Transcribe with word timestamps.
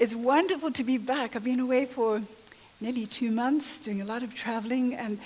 It's 0.00 0.14
wonderful 0.14 0.70
to 0.72 0.82
be 0.82 0.96
back. 0.96 1.36
I've 1.36 1.44
been 1.44 1.60
away 1.60 1.84
for 1.84 2.22
nearly 2.80 3.04
two 3.04 3.30
months, 3.30 3.78
doing 3.80 4.00
a 4.00 4.04
lot 4.06 4.22
of 4.22 4.34
traveling, 4.34 4.94
and 4.94 5.18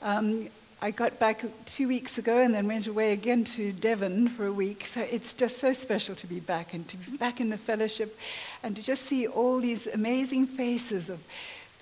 um, 0.00 0.48
I 0.80 0.90
got 0.90 1.18
back 1.18 1.44
two 1.66 1.86
weeks 1.86 2.16
ago 2.16 2.38
and 2.38 2.54
then 2.54 2.66
went 2.66 2.86
away 2.86 3.12
again 3.12 3.44
to 3.44 3.72
Devon 3.72 4.28
for 4.28 4.46
a 4.46 4.52
week. 4.52 4.86
So 4.86 5.02
it's 5.02 5.34
just 5.34 5.58
so 5.58 5.74
special 5.74 6.14
to 6.14 6.26
be 6.26 6.40
back 6.40 6.72
and 6.72 6.88
to 6.88 6.96
be 6.96 7.18
back 7.18 7.42
in 7.42 7.50
the 7.50 7.58
fellowship 7.58 8.18
and 8.62 8.74
to 8.74 8.82
just 8.82 9.02
see 9.02 9.26
all 9.26 9.60
these 9.60 9.86
amazing 9.86 10.46
faces 10.46 11.10
of 11.10 11.22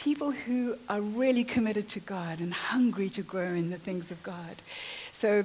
people 0.00 0.32
who 0.32 0.74
are 0.88 1.00
really 1.00 1.44
committed 1.44 1.88
to 1.90 2.00
God 2.00 2.40
and 2.40 2.52
hungry 2.52 3.10
to 3.10 3.22
grow 3.22 3.50
in 3.54 3.70
the 3.70 3.78
things 3.78 4.10
of 4.10 4.20
God. 4.24 4.56
So, 5.12 5.44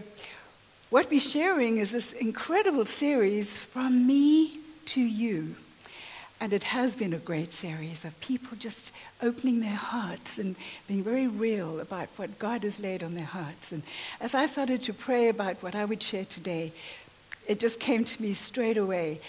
what 0.90 1.12
we're 1.12 1.20
sharing 1.20 1.78
is 1.78 1.92
this 1.92 2.14
incredible 2.14 2.88
series, 2.88 3.60
From 3.60 4.08
Me 4.08 4.58
to 4.88 5.02
You. 5.02 5.56
And 6.40 6.52
it 6.52 6.64
has 6.66 6.96
been 6.96 7.14
a 7.14 7.18
great 7.18 7.54
series 7.54 8.04
of 8.04 8.20
people 8.20 8.58
just 8.58 8.94
opening 9.22 9.62
their 9.62 9.70
hearts 9.70 10.38
and 10.38 10.56
being 10.88 11.04
very 11.04 11.28
real 11.28 11.80
about 11.80 12.10
what 12.18 12.38
God 12.40 12.64
has 12.64 12.80
laid 12.80 13.04
on 13.04 13.16
their 13.16 13.24
hearts. 13.24 13.72
And 13.72 13.84
as 14.20 14.36
I 14.36 14.46
started 14.46 14.84
to 14.84 14.94
pray 14.94 15.30
about 15.30 15.64
what 15.64 15.76
I 15.76 15.86
would 15.86 16.04
share 16.04 16.26
today, 16.26 16.74
it 17.48 17.60
just 17.60 17.80
came 17.80 18.04
to 18.04 18.22
me 18.22 18.34
straight 18.34 18.78
away 18.78 19.22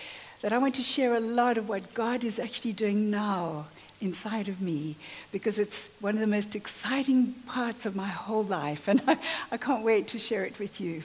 that 0.42 0.52
I 0.52 0.58
want 0.58 0.74
to 0.76 0.82
share 0.82 1.14
a 1.14 1.20
lot 1.20 1.58
of 1.58 1.68
what 1.68 1.94
God 1.94 2.24
is 2.24 2.38
actually 2.38 2.72
doing 2.72 3.10
now 3.10 3.66
inside 4.00 4.48
of 4.48 4.60
me 4.60 4.96
because 5.32 5.58
it's 5.58 5.90
one 6.00 6.14
of 6.14 6.20
the 6.20 6.26
most 6.26 6.54
exciting 6.54 7.32
parts 7.46 7.86
of 7.86 7.96
my 7.96 8.08
whole 8.08 8.44
life. 8.44 8.88
And 8.96 9.00
I, 9.06 9.18
I 9.52 9.56
can't 9.56 9.84
wait 9.84 10.08
to 10.08 10.18
share 10.18 10.44
it 10.44 10.58
with 10.58 10.80
you 10.80 11.02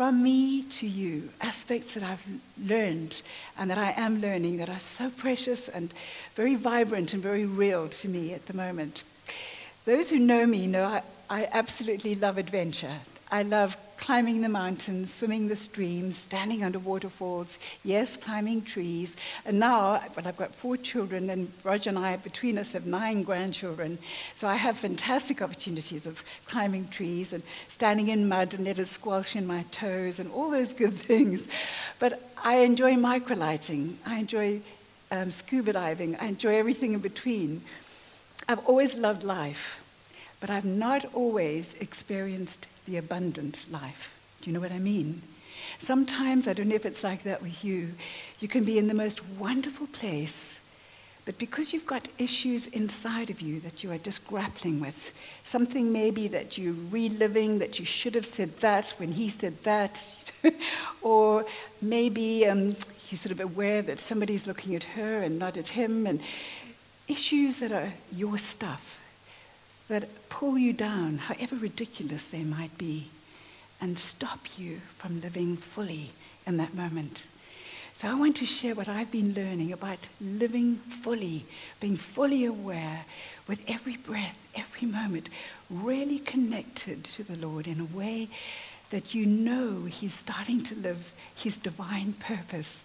from 0.00 0.22
me 0.22 0.62
to 0.62 0.86
you, 0.86 1.28
aspects 1.42 1.92
that 1.92 2.02
I've 2.02 2.24
learned 2.58 3.20
and 3.58 3.70
that 3.70 3.76
I 3.76 3.90
am 3.98 4.22
learning 4.22 4.56
that 4.56 4.70
are 4.70 4.78
so 4.78 5.10
precious 5.10 5.68
and 5.68 5.92
very 6.34 6.54
vibrant 6.54 7.12
and 7.12 7.22
very 7.22 7.44
real 7.44 7.86
to 7.86 8.08
me 8.08 8.32
at 8.32 8.46
the 8.46 8.54
moment. 8.54 9.04
Those 9.84 10.08
who 10.08 10.18
know 10.18 10.46
me 10.46 10.66
know 10.66 10.86
I, 10.86 11.02
I 11.28 11.48
absolutely 11.52 12.14
love 12.14 12.38
adventure. 12.38 13.00
I 13.30 13.42
love 13.42 13.76
climbing 14.00 14.40
the 14.40 14.48
mountains, 14.48 15.12
swimming 15.12 15.48
the 15.48 15.54
streams, 15.54 16.16
standing 16.16 16.64
under 16.64 16.78
waterfalls, 16.78 17.58
yes, 17.84 18.16
climbing 18.16 18.62
trees. 18.62 19.14
And 19.44 19.60
now, 19.60 20.02
well, 20.16 20.26
I've 20.26 20.38
got 20.38 20.54
four 20.54 20.78
children, 20.78 21.28
and 21.28 21.52
Roger 21.62 21.90
and 21.90 21.98
I, 21.98 22.16
between 22.16 22.56
us, 22.56 22.72
have 22.72 22.86
nine 22.86 23.22
grandchildren. 23.22 23.98
So 24.34 24.48
I 24.48 24.56
have 24.56 24.78
fantastic 24.78 25.42
opportunities 25.42 26.06
of 26.06 26.24
climbing 26.46 26.88
trees 26.88 27.34
and 27.34 27.42
standing 27.68 28.08
in 28.08 28.26
mud 28.26 28.54
and 28.54 28.64
let 28.64 28.78
it 28.78 28.86
squelch 28.86 29.36
in 29.36 29.46
my 29.46 29.64
toes 29.70 30.18
and 30.18 30.30
all 30.32 30.50
those 30.50 30.72
good 30.72 30.94
things. 31.10 31.46
But 31.98 32.20
I 32.42 32.60
enjoy 32.60 32.94
microlighting. 32.94 33.96
I 34.06 34.16
enjoy 34.18 34.62
um, 35.10 35.30
scuba 35.30 35.74
diving. 35.74 36.16
I 36.16 36.26
enjoy 36.26 36.56
everything 36.56 36.94
in 36.94 37.00
between. 37.00 37.60
I've 38.48 38.64
always 38.66 38.96
loved 38.96 39.24
life, 39.24 39.84
but 40.40 40.48
I've 40.48 40.64
not 40.64 41.04
always 41.14 41.74
experienced 41.74 42.66
the 42.90 42.96
abundant 42.96 43.66
life. 43.70 44.18
Do 44.40 44.50
you 44.50 44.54
know 44.54 44.60
what 44.60 44.72
I 44.72 44.78
mean? 44.78 45.22
Sometimes, 45.78 46.48
I 46.48 46.52
don't 46.52 46.68
know 46.68 46.74
if 46.74 46.86
it's 46.86 47.04
like 47.04 47.22
that 47.22 47.42
with 47.42 47.64
you, 47.64 47.92
you 48.40 48.48
can 48.48 48.64
be 48.64 48.78
in 48.78 48.88
the 48.88 48.94
most 48.94 49.24
wonderful 49.38 49.86
place, 49.86 50.60
but 51.24 51.38
because 51.38 51.72
you've 51.72 51.86
got 51.86 52.08
issues 52.18 52.66
inside 52.66 53.30
of 53.30 53.40
you 53.40 53.60
that 53.60 53.84
you 53.84 53.92
are 53.92 53.98
just 53.98 54.26
grappling 54.26 54.80
with, 54.80 55.12
something 55.44 55.92
maybe 55.92 56.28
that 56.28 56.58
you're 56.58 56.74
reliving, 56.90 57.60
that 57.60 57.78
you 57.78 57.84
should 57.84 58.14
have 58.14 58.26
said 58.26 58.58
that 58.60 58.90
when 58.96 59.12
he 59.12 59.28
said 59.28 59.62
that, 59.62 60.32
or 61.02 61.44
maybe 61.80 62.46
um, 62.46 62.74
you're 63.08 63.18
sort 63.18 63.32
of 63.32 63.40
aware 63.40 63.82
that 63.82 64.00
somebody's 64.00 64.46
looking 64.46 64.74
at 64.74 64.84
her 64.84 65.20
and 65.22 65.38
not 65.38 65.56
at 65.56 65.68
him, 65.68 66.06
and 66.06 66.20
issues 67.06 67.60
that 67.60 67.70
are 67.70 67.92
your 68.12 68.38
stuff 68.38 68.99
that 69.90 70.28
pull 70.28 70.56
you 70.56 70.72
down, 70.72 71.18
however 71.18 71.56
ridiculous 71.56 72.24
they 72.24 72.44
might 72.44 72.76
be, 72.78 73.10
and 73.80 73.98
stop 73.98 74.46
you 74.56 74.80
from 74.96 75.20
living 75.20 75.56
fully 75.56 76.10
in 76.46 76.56
that 76.56 76.74
moment. 76.74 77.26
So, 77.92 78.08
I 78.08 78.14
want 78.14 78.36
to 78.36 78.46
share 78.46 78.74
what 78.76 78.88
I've 78.88 79.10
been 79.10 79.34
learning 79.34 79.72
about 79.72 80.08
living 80.20 80.76
fully, 80.76 81.44
being 81.80 81.96
fully 81.96 82.44
aware 82.44 83.04
with 83.48 83.68
every 83.68 83.96
breath, 83.96 84.38
every 84.54 84.86
moment, 84.86 85.28
really 85.68 86.20
connected 86.20 87.04
to 87.04 87.24
the 87.24 87.36
Lord 87.36 87.66
in 87.66 87.80
a 87.80 87.96
way 87.96 88.28
that 88.90 89.12
you 89.12 89.26
know 89.26 89.84
He's 89.84 90.14
starting 90.14 90.62
to 90.64 90.74
live 90.76 91.12
His 91.34 91.58
divine 91.58 92.12
purpose. 92.12 92.84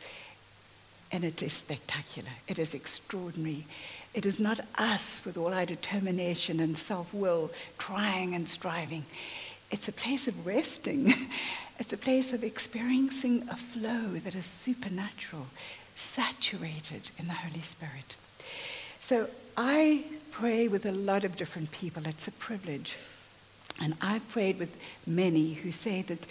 And 1.12 1.24
it 1.24 1.42
is 1.44 1.54
spectacular, 1.54 2.32
it 2.48 2.58
is 2.58 2.74
extraordinary. 2.74 3.66
It 4.16 4.26
is 4.26 4.40
not 4.40 4.62
us 4.78 5.24
with 5.26 5.36
all 5.38 5.54
our 5.54 5.66
determination 5.66 6.62
and 6.62 6.78
self 6.78 7.14
will 7.14 7.52
trying 7.78 8.34
and 8.34 8.48
striving. 8.48 9.06
It's 9.70 9.90
a 9.90 9.92
place 9.92 10.28
of 10.28 10.48
resting. 10.48 11.14
It's 11.78 11.92
a 11.92 11.98
place 11.98 12.32
of 12.32 12.42
experiencing 12.42 13.50
a 13.52 13.58
flow 13.58 14.14
that 14.24 14.34
is 14.34 14.46
supernatural, 14.46 15.48
saturated 15.94 17.12
in 17.18 17.28
the 17.28 17.34
Holy 17.34 17.64
Spirit. 17.64 18.16
So 19.02 19.28
I 19.58 20.06
pray 20.32 20.70
with 20.70 20.86
a 20.86 20.94
lot 20.94 21.26
of 21.26 21.36
different 21.36 21.72
people. 21.72 22.08
It's 22.08 22.30
a 22.30 22.32
privilege. 22.32 22.96
And 23.82 23.96
I've 24.00 24.26
prayed 24.30 24.58
with 24.58 24.78
many 25.06 25.56
who 25.56 25.74
say 25.74 26.02
that 26.04 26.26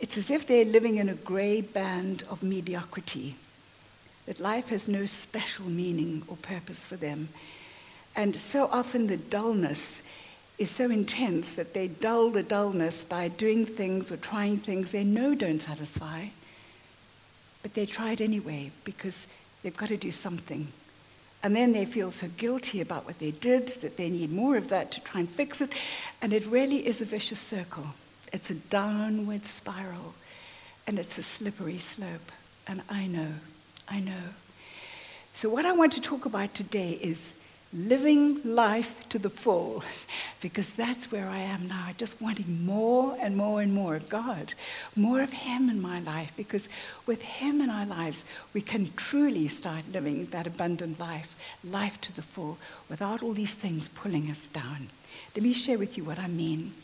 it's 0.00 0.16
as 0.16 0.30
if 0.30 0.46
they're 0.46 0.64
living 0.64 0.96
in 0.96 1.10
a 1.10 1.14
gray 1.14 1.60
band 1.60 2.24
of 2.30 2.42
mediocrity 2.42 3.36
that 4.28 4.40
life 4.40 4.68
has 4.68 4.86
no 4.86 5.06
special 5.06 5.64
meaning 5.64 6.22
or 6.28 6.36
purpose 6.36 6.86
for 6.86 6.96
them. 6.96 7.30
And 8.14 8.36
so 8.36 8.68
often 8.70 9.06
the 9.06 9.16
dullness 9.16 10.02
is 10.58 10.70
so 10.70 10.90
intense 10.90 11.54
that 11.54 11.72
they 11.72 11.88
dull 11.88 12.28
the 12.28 12.42
dullness 12.42 13.04
by 13.04 13.28
doing 13.28 13.64
things 13.64 14.12
or 14.12 14.18
trying 14.18 14.58
things 14.58 14.92
they 14.92 15.02
know 15.02 15.34
don't 15.34 15.62
satisfy, 15.62 16.26
but 17.62 17.72
they 17.72 17.86
try 17.86 18.10
it 18.10 18.20
anyway 18.20 18.70
because 18.84 19.28
they've 19.62 19.76
got 19.78 19.88
to 19.88 19.96
do 19.96 20.10
something. 20.10 20.68
And 21.42 21.56
then 21.56 21.72
they 21.72 21.86
feel 21.86 22.10
so 22.10 22.28
guilty 22.36 22.82
about 22.82 23.06
what 23.06 23.20
they 23.20 23.30
did 23.30 23.68
that 23.80 23.96
they 23.96 24.10
need 24.10 24.30
more 24.30 24.58
of 24.58 24.68
that 24.68 24.92
to 24.92 25.00
try 25.00 25.20
and 25.20 25.28
fix 25.30 25.62
it. 25.62 25.72
And 26.20 26.34
it 26.34 26.44
really 26.44 26.86
is 26.86 27.00
a 27.00 27.06
vicious 27.06 27.40
circle. 27.40 27.94
It's 28.30 28.50
a 28.50 28.56
downward 28.56 29.46
spiral 29.46 30.12
and 30.86 30.98
it's 30.98 31.16
a 31.16 31.22
slippery 31.22 31.78
slope. 31.78 32.30
And 32.66 32.82
I 32.90 33.06
know 33.06 33.32
I 33.90 34.00
know. 34.00 34.34
So, 35.32 35.48
what 35.48 35.64
I 35.64 35.72
want 35.72 35.92
to 35.94 36.00
talk 36.00 36.24
about 36.26 36.54
today 36.54 36.98
is 37.00 37.32
living 37.72 38.40
life 38.44 39.08
to 39.10 39.18
the 39.18 39.30
full, 39.30 39.82
because 40.40 40.72
that's 40.72 41.12
where 41.12 41.28
I 41.28 41.38
am 41.38 41.68
now, 41.68 41.88
just 41.96 42.20
wanting 42.20 42.64
more 42.64 43.16
and 43.20 43.36
more 43.36 43.60
and 43.60 43.72
more 43.72 43.96
of 43.96 44.08
God, 44.08 44.54
more 44.96 45.20
of 45.20 45.32
Him 45.32 45.68
in 45.68 45.80
my 45.80 46.00
life, 46.00 46.32
because 46.36 46.68
with 47.06 47.22
Him 47.22 47.60
in 47.60 47.70
our 47.70 47.86
lives, 47.86 48.24
we 48.52 48.60
can 48.60 48.90
truly 48.96 49.48
start 49.48 49.92
living 49.92 50.26
that 50.26 50.46
abundant 50.46 50.98
life, 50.98 51.36
life 51.62 52.00
to 52.02 52.14
the 52.14 52.22
full, 52.22 52.58
without 52.88 53.22
all 53.22 53.32
these 53.32 53.54
things 53.54 53.88
pulling 53.88 54.30
us 54.30 54.48
down. 54.48 54.88
Let 55.34 55.42
me 55.42 55.52
share 55.52 55.78
with 55.78 55.96
you 55.96 56.04
what 56.04 56.18
I 56.18 56.28
mean. 56.28 56.74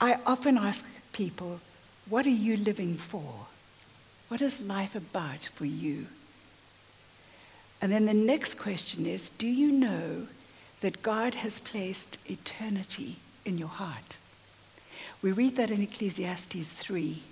I 0.00 0.18
often 0.26 0.58
ask 0.58 0.86
people, 1.12 1.60
What 2.08 2.26
are 2.26 2.30
you 2.30 2.56
living 2.56 2.94
for? 2.94 3.46
What 4.34 4.42
is 4.42 4.60
life 4.60 4.96
about 4.96 5.44
for 5.44 5.64
you? 5.64 6.08
And 7.80 7.92
then 7.92 8.06
the 8.06 8.12
next 8.12 8.54
question 8.54 9.06
is 9.06 9.28
Do 9.28 9.46
you 9.46 9.70
know 9.70 10.26
that 10.80 11.04
God 11.04 11.36
has 11.36 11.60
placed 11.60 12.18
eternity 12.28 13.18
in 13.44 13.58
your 13.58 13.68
heart? 13.68 14.18
We 15.22 15.30
read 15.30 15.54
that 15.54 15.70
in 15.70 15.80
Ecclesiastes 15.80 16.72
3. 16.72 17.22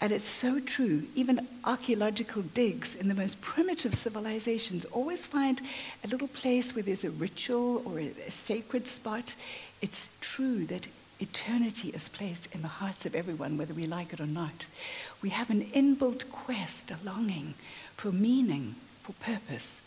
And 0.00 0.10
it's 0.10 0.24
so 0.24 0.58
true. 0.58 1.04
Even 1.14 1.46
archaeological 1.62 2.42
digs 2.42 2.96
in 2.96 3.06
the 3.06 3.14
most 3.14 3.40
primitive 3.40 3.94
civilizations 3.94 4.84
always 4.86 5.24
find 5.24 5.62
a 6.02 6.08
little 6.08 6.26
place 6.26 6.74
where 6.74 6.82
there's 6.82 7.04
a 7.04 7.10
ritual 7.10 7.80
or 7.86 8.00
a, 8.00 8.12
a 8.26 8.30
sacred 8.32 8.88
spot. 8.88 9.36
It's 9.80 10.16
true 10.20 10.66
that 10.66 10.88
eternity 11.22 11.88
is 11.90 12.08
placed 12.08 12.52
in 12.54 12.62
the 12.62 12.68
hearts 12.68 13.06
of 13.06 13.14
everyone, 13.14 13.56
whether 13.56 13.74
we 13.74 13.84
like 13.84 14.12
it 14.12 14.20
or 14.20 14.26
not. 14.26 14.66
We 15.22 15.30
have 15.30 15.50
an 15.50 15.64
inbuilt 15.66 16.30
quest, 16.30 16.90
a 16.90 16.98
longing 17.04 17.54
for 17.96 18.12
meaning, 18.12 18.74
for 19.00 19.12
purpose. 19.12 19.82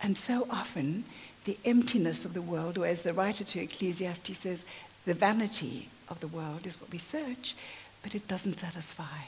And 0.00 0.18
so 0.18 0.46
often, 0.50 1.04
the 1.44 1.58
emptiness 1.64 2.24
of 2.24 2.34
the 2.34 2.42
world, 2.42 2.78
or 2.78 2.86
as 2.86 3.02
the 3.02 3.12
writer 3.12 3.44
to 3.44 3.60
Ecclesiastes 3.60 4.38
says, 4.38 4.64
the 5.04 5.14
vanity 5.14 5.88
of 6.08 6.20
the 6.20 6.28
world 6.28 6.66
is 6.66 6.80
what 6.80 6.92
we 6.92 6.98
search, 6.98 7.56
but 8.02 8.14
it 8.14 8.28
doesn't 8.28 8.60
satisfy. 8.60 9.26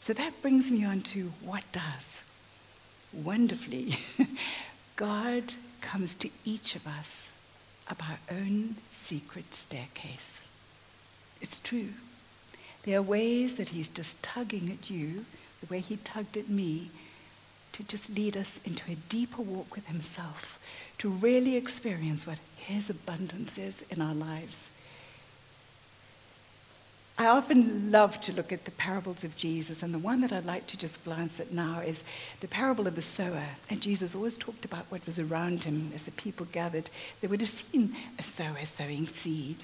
So 0.00 0.12
that 0.14 0.42
brings 0.42 0.70
me 0.70 0.84
on 0.84 1.02
to 1.02 1.32
what 1.42 1.64
does. 1.72 2.24
Wonderfully, 3.12 3.96
God 4.96 5.54
comes 5.80 6.14
to 6.16 6.30
each 6.44 6.74
of 6.74 6.86
us 6.86 7.37
of 7.90 8.00
our 8.00 8.18
own 8.30 8.76
secret 8.90 9.54
staircase. 9.54 10.42
It's 11.40 11.58
true. 11.58 11.90
There 12.82 12.98
are 12.98 13.02
ways 13.02 13.54
that 13.54 13.70
He's 13.70 13.88
just 13.88 14.22
tugging 14.22 14.70
at 14.70 14.90
you, 14.90 15.24
the 15.60 15.72
way 15.72 15.80
He 15.80 15.96
tugged 15.96 16.36
at 16.36 16.48
me, 16.48 16.90
to 17.72 17.82
just 17.82 18.10
lead 18.10 18.36
us 18.36 18.60
into 18.64 18.90
a 18.90 18.96
deeper 18.96 19.42
walk 19.42 19.74
with 19.74 19.86
Himself, 19.88 20.58
to 20.98 21.08
really 21.08 21.56
experience 21.56 22.26
what 22.26 22.40
His 22.56 22.90
abundance 22.90 23.58
is 23.58 23.82
in 23.90 24.00
our 24.00 24.14
lives. 24.14 24.70
I 27.20 27.26
often 27.26 27.90
love 27.90 28.20
to 28.22 28.32
look 28.32 28.52
at 28.52 28.64
the 28.64 28.70
parables 28.70 29.24
of 29.24 29.36
Jesus, 29.36 29.82
and 29.82 29.92
the 29.92 29.98
one 29.98 30.20
that 30.20 30.32
I'd 30.32 30.44
like 30.44 30.68
to 30.68 30.76
just 30.76 31.04
glance 31.04 31.40
at 31.40 31.52
now 31.52 31.80
is 31.80 32.04
the 32.38 32.46
parable 32.46 32.86
of 32.86 32.94
the 32.94 33.02
sower. 33.02 33.42
And 33.68 33.82
Jesus 33.82 34.14
always 34.14 34.36
talked 34.36 34.64
about 34.64 34.86
what 34.88 35.04
was 35.04 35.18
around 35.18 35.64
him 35.64 35.90
as 35.92 36.04
the 36.04 36.12
people 36.12 36.46
gathered. 36.52 36.90
They 37.20 37.26
would 37.26 37.40
have 37.40 37.50
seen 37.50 37.96
a 38.20 38.22
sower 38.22 38.64
sowing 38.64 39.08
seed. 39.08 39.56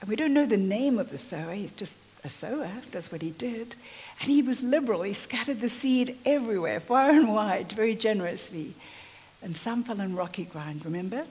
And 0.00 0.08
we 0.08 0.16
don't 0.16 0.32
know 0.32 0.46
the 0.46 0.56
name 0.56 0.98
of 0.98 1.10
the 1.10 1.18
sower, 1.18 1.52
he's 1.52 1.72
just 1.72 1.98
a 2.24 2.30
sower, 2.30 2.70
that's 2.92 3.12
what 3.12 3.20
he 3.20 3.30
did. 3.30 3.76
And 4.22 4.30
he 4.30 4.40
was 4.40 4.62
liberal, 4.62 5.02
he 5.02 5.12
scattered 5.12 5.60
the 5.60 5.68
seed 5.68 6.16
everywhere, 6.24 6.80
far 6.80 7.10
and 7.10 7.30
wide, 7.30 7.72
very 7.72 7.94
generously. 7.94 8.72
And 9.42 9.54
some 9.54 9.84
fell 9.84 10.00
on 10.00 10.16
rocky 10.16 10.44
ground, 10.44 10.86
remember? 10.86 11.26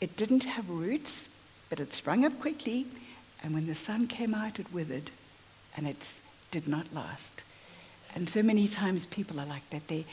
It 0.00 0.16
didn't 0.16 0.44
have 0.44 0.68
roots, 0.68 1.28
but 1.70 1.78
it 1.78 1.94
sprung 1.94 2.24
up 2.24 2.40
quickly 2.40 2.88
and 3.42 3.54
when 3.54 3.66
the 3.66 3.74
sun 3.74 4.06
came 4.06 4.34
out, 4.34 4.58
it 4.58 4.72
withered 4.72 5.10
and 5.76 5.86
it 5.86 6.20
did 6.50 6.66
not 6.66 6.92
last. 6.92 7.42
And 8.14 8.28
so 8.28 8.42
many 8.42 8.68
times 8.68 9.06
people 9.06 9.38
are 9.38 9.46
like 9.46 9.68
that. 9.70 9.88
They 9.88 10.04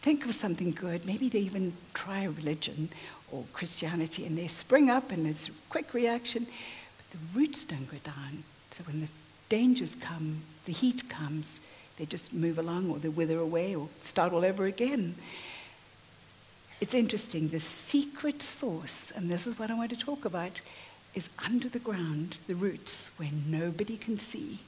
think 0.00 0.24
of 0.24 0.34
something 0.34 0.70
good, 0.70 1.04
maybe 1.04 1.28
they 1.28 1.40
even 1.40 1.72
try 1.94 2.20
a 2.20 2.30
religion 2.30 2.90
or 3.32 3.44
Christianity, 3.52 4.24
and 4.24 4.38
they 4.38 4.48
spring 4.48 4.88
up 4.88 5.10
and 5.10 5.26
it's 5.26 5.48
a 5.48 5.52
quick 5.68 5.92
reaction, 5.94 6.46
but 6.96 7.10
the 7.10 7.38
roots 7.38 7.64
don't 7.64 7.90
go 7.90 7.98
down. 8.04 8.44
So 8.70 8.84
when 8.84 9.00
the 9.00 9.08
dangers 9.48 9.94
come, 9.96 10.42
the 10.64 10.72
heat 10.72 11.08
comes, 11.08 11.60
they 11.96 12.06
just 12.06 12.32
move 12.32 12.58
along 12.58 12.90
or 12.90 12.98
they 12.98 13.08
wither 13.08 13.38
away 13.38 13.74
or 13.74 13.88
start 14.00 14.32
all 14.32 14.44
over 14.44 14.66
again. 14.66 15.16
It's 16.80 16.94
interesting, 16.94 17.48
the 17.48 17.60
secret 17.60 18.42
source, 18.42 19.10
and 19.10 19.30
this 19.30 19.46
is 19.46 19.58
what 19.58 19.70
I 19.70 19.74
want 19.74 19.90
to 19.90 19.96
talk 19.96 20.24
about, 20.24 20.60
is 21.16 21.30
under 21.44 21.66
the 21.66 21.78
ground, 21.78 22.36
the 22.46 22.54
roots, 22.54 23.10
where 23.16 23.30
nobody 23.48 23.96
can 23.96 24.18
see. 24.18 24.58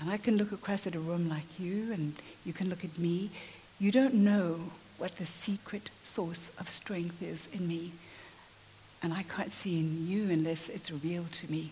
And 0.00 0.10
I 0.10 0.16
can 0.16 0.36
look 0.36 0.50
across 0.50 0.84
at 0.84 0.96
a 0.96 1.00
room 1.00 1.28
like 1.28 1.60
you, 1.60 1.92
and 1.92 2.14
you 2.44 2.52
can 2.52 2.68
look 2.68 2.84
at 2.84 2.98
me. 2.98 3.30
You 3.78 3.92
don't 3.92 4.14
know 4.14 4.72
what 4.98 5.16
the 5.16 5.24
secret 5.24 5.90
source 6.02 6.50
of 6.58 6.70
strength 6.70 7.22
is 7.22 7.48
in 7.52 7.68
me. 7.68 7.92
And 9.00 9.14
I 9.14 9.22
can't 9.22 9.52
see 9.52 9.78
in 9.78 10.08
you 10.08 10.28
unless 10.28 10.68
it's 10.68 10.90
revealed 10.90 11.30
to 11.32 11.50
me. 11.50 11.70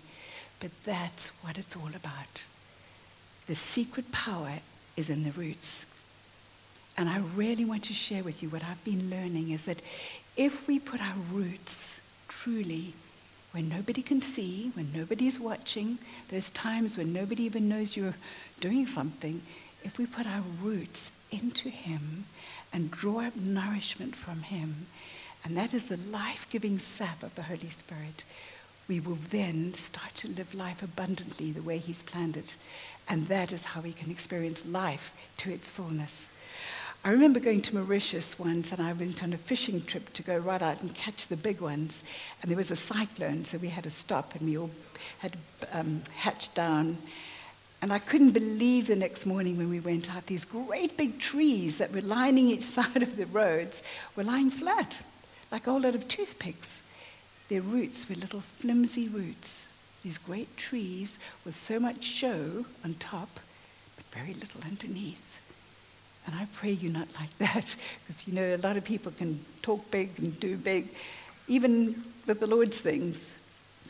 But 0.60 0.70
that's 0.84 1.30
what 1.42 1.58
it's 1.58 1.74
all 1.74 1.90
about. 1.94 2.44
The 3.48 3.56
secret 3.56 4.12
power 4.12 4.60
is 4.96 5.10
in 5.10 5.24
the 5.24 5.32
roots. 5.32 5.86
And 6.96 7.08
I 7.08 7.18
really 7.34 7.64
want 7.64 7.84
to 7.84 7.94
share 7.94 8.22
with 8.22 8.42
you 8.42 8.48
what 8.48 8.62
I've 8.62 8.82
been 8.84 9.10
learning 9.10 9.50
is 9.50 9.64
that 9.64 9.82
if 10.36 10.68
we 10.68 10.78
put 10.78 11.00
our 11.00 11.16
roots 11.32 12.00
truly 12.28 12.94
when 13.52 13.68
nobody 13.68 14.02
can 14.02 14.20
see, 14.20 14.70
when 14.74 14.92
nobody's 14.94 15.40
watching, 15.40 15.98
those 16.28 16.50
times 16.50 16.96
when 16.96 17.12
nobody 17.12 17.44
even 17.44 17.68
knows 17.68 17.96
you're 17.96 18.14
doing 18.60 18.86
something, 18.86 19.42
if 19.82 19.98
we 19.98 20.06
put 20.06 20.26
our 20.26 20.42
roots 20.62 21.12
into 21.30 21.68
Him 21.68 22.26
and 22.72 22.90
draw 22.90 23.20
up 23.20 23.36
nourishment 23.36 24.14
from 24.14 24.42
Him, 24.42 24.86
and 25.44 25.56
that 25.56 25.72
is 25.72 25.84
the 25.84 25.96
life 25.96 26.46
giving 26.50 26.78
sap 26.78 27.22
of 27.22 27.34
the 27.34 27.42
Holy 27.42 27.70
Spirit, 27.70 28.24
we 28.88 29.00
will 29.00 29.18
then 29.30 29.74
start 29.74 30.14
to 30.16 30.28
live 30.28 30.54
life 30.54 30.82
abundantly 30.82 31.52
the 31.52 31.62
way 31.62 31.78
He's 31.78 32.02
planned 32.02 32.36
it. 32.36 32.56
And 33.08 33.28
that 33.28 33.52
is 33.52 33.66
how 33.66 33.80
we 33.80 33.92
can 33.92 34.10
experience 34.10 34.66
life 34.66 35.14
to 35.38 35.50
its 35.50 35.70
fullness. 35.70 36.28
I 37.04 37.10
remember 37.10 37.38
going 37.38 37.62
to 37.62 37.76
Mauritius 37.76 38.38
once 38.38 38.72
and 38.72 38.80
I 38.80 38.92
went 38.92 39.22
on 39.22 39.32
a 39.32 39.38
fishing 39.38 39.82
trip 39.82 40.12
to 40.14 40.22
go 40.22 40.36
right 40.36 40.60
out 40.60 40.82
and 40.82 40.92
catch 40.94 41.28
the 41.28 41.36
big 41.36 41.60
ones. 41.60 42.02
And 42.42 42.50
there 42.50 42.56
was 42.56 42.70
a 42.70 42.76
cyclone, 42.76 43.44
so 43.44 43.58
we 43.58 43.68
had 43.68 43.84
to 43.84 43.90
stop 43.90 44.34
and 44.34 44.48
we 44.48 44.58
all 44.58 44.70
had 45.18 45.36
um, 45.72 46.02
hatched 46.16 46.54
down. 46.54 46.98
And 47.80 47.92
I 47.92 48.00
couldn't 48.00 48.32
believe 48.32 48.88
the 48.88 48.96
next 48.96 49.26
morning 49.26 49.56
when 49.56 49.70
we 49.70 49.78
went 49.78 50.12
out, 50.12 50.26
these 50.26 50.44
great 50.44 50.96
big 50.96 51.20
trees 51.20 51.78
that 51.78 51.92
were 51.92 52.00
lining 52.00 52.48
each 52.48 52.62
side 52.76 53.02
of 53.02 53.16
the 53.16 53.26
roads 53.26 53.84
were 54.16 54.24
lying 54.24 54.50
flat, 54.50 55.02
like 55.52 55.66
a 55.66 55.70
whole 55.70 55.80
lot 55.80 55.94
of 55.94 56.08
toothpicks. 56.08 56.82
Their 57.48 57.62
roots 57.62 58.08
were 58.08 58.16
little 58.16 58.40
flimsy 58.40 59.08
roots, 59.08 59.68
these 60.02 60.18
great 60.18 60.56
trees 60.56 61.18
with 61.44 61.54
so 61.54 61.78
much 61.78 62.04
show 62.04 62.66
on 62.84 62.94
top, 62.94 63.40
but 63.96 64.04
very 64.06 64.34
little 64.34 64.60
underneath. 64.64 65.40
And 66.28 66.36
I 66.36 66.46
pray 66.52 66.72
you're 66.72 66.92
not 66.92 67.08
like 67.18 67.38
that, 67.38 67.74
because 68.04 68.28
you 68.28 68.34
know, 68.34 68.54
a 68.54 68.58
lot 68.58 68.76
of 68.76 68.84
people 68.84 69.10
can 69.12 69.42
talk 69.62 69.90
big 69.90 70.10
and 70.18 70.38
do 70.38 70.58
big, 70.58 70.88
even 71.46 72.04
with 72.26 72.40
the 72.40 72.46
Lord's 72.46 72.82
things. 72.82 73.34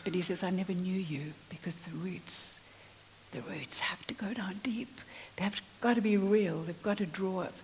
But 0.05 0.14
he 0.14 0.23
says, 0.23 0.44
I 0.44 0.50
never 0.50 0.73
knew 0.73 1.00
you, 1.00 1.32
because 1.50 1.75
the 1.75 1.90
roots, 1.96 2.56
the 3.32 3.40
roots 3.40 3.81
have 3.81 4.06
to 4.06 4.14
go 4.14 4.35
down 4.35 4.61
deep. 4.62 5.00
They 5.35 5.43
have 5.43 5.61
got 5.81 5.96
to 5.96 6.00
be 6.00 6.17
real. 6.17 6.62
They've 6.62 6.81
got 6.81 6.99
to 6.99 7.06
draw 7.06 7.40
up 7.40 7.55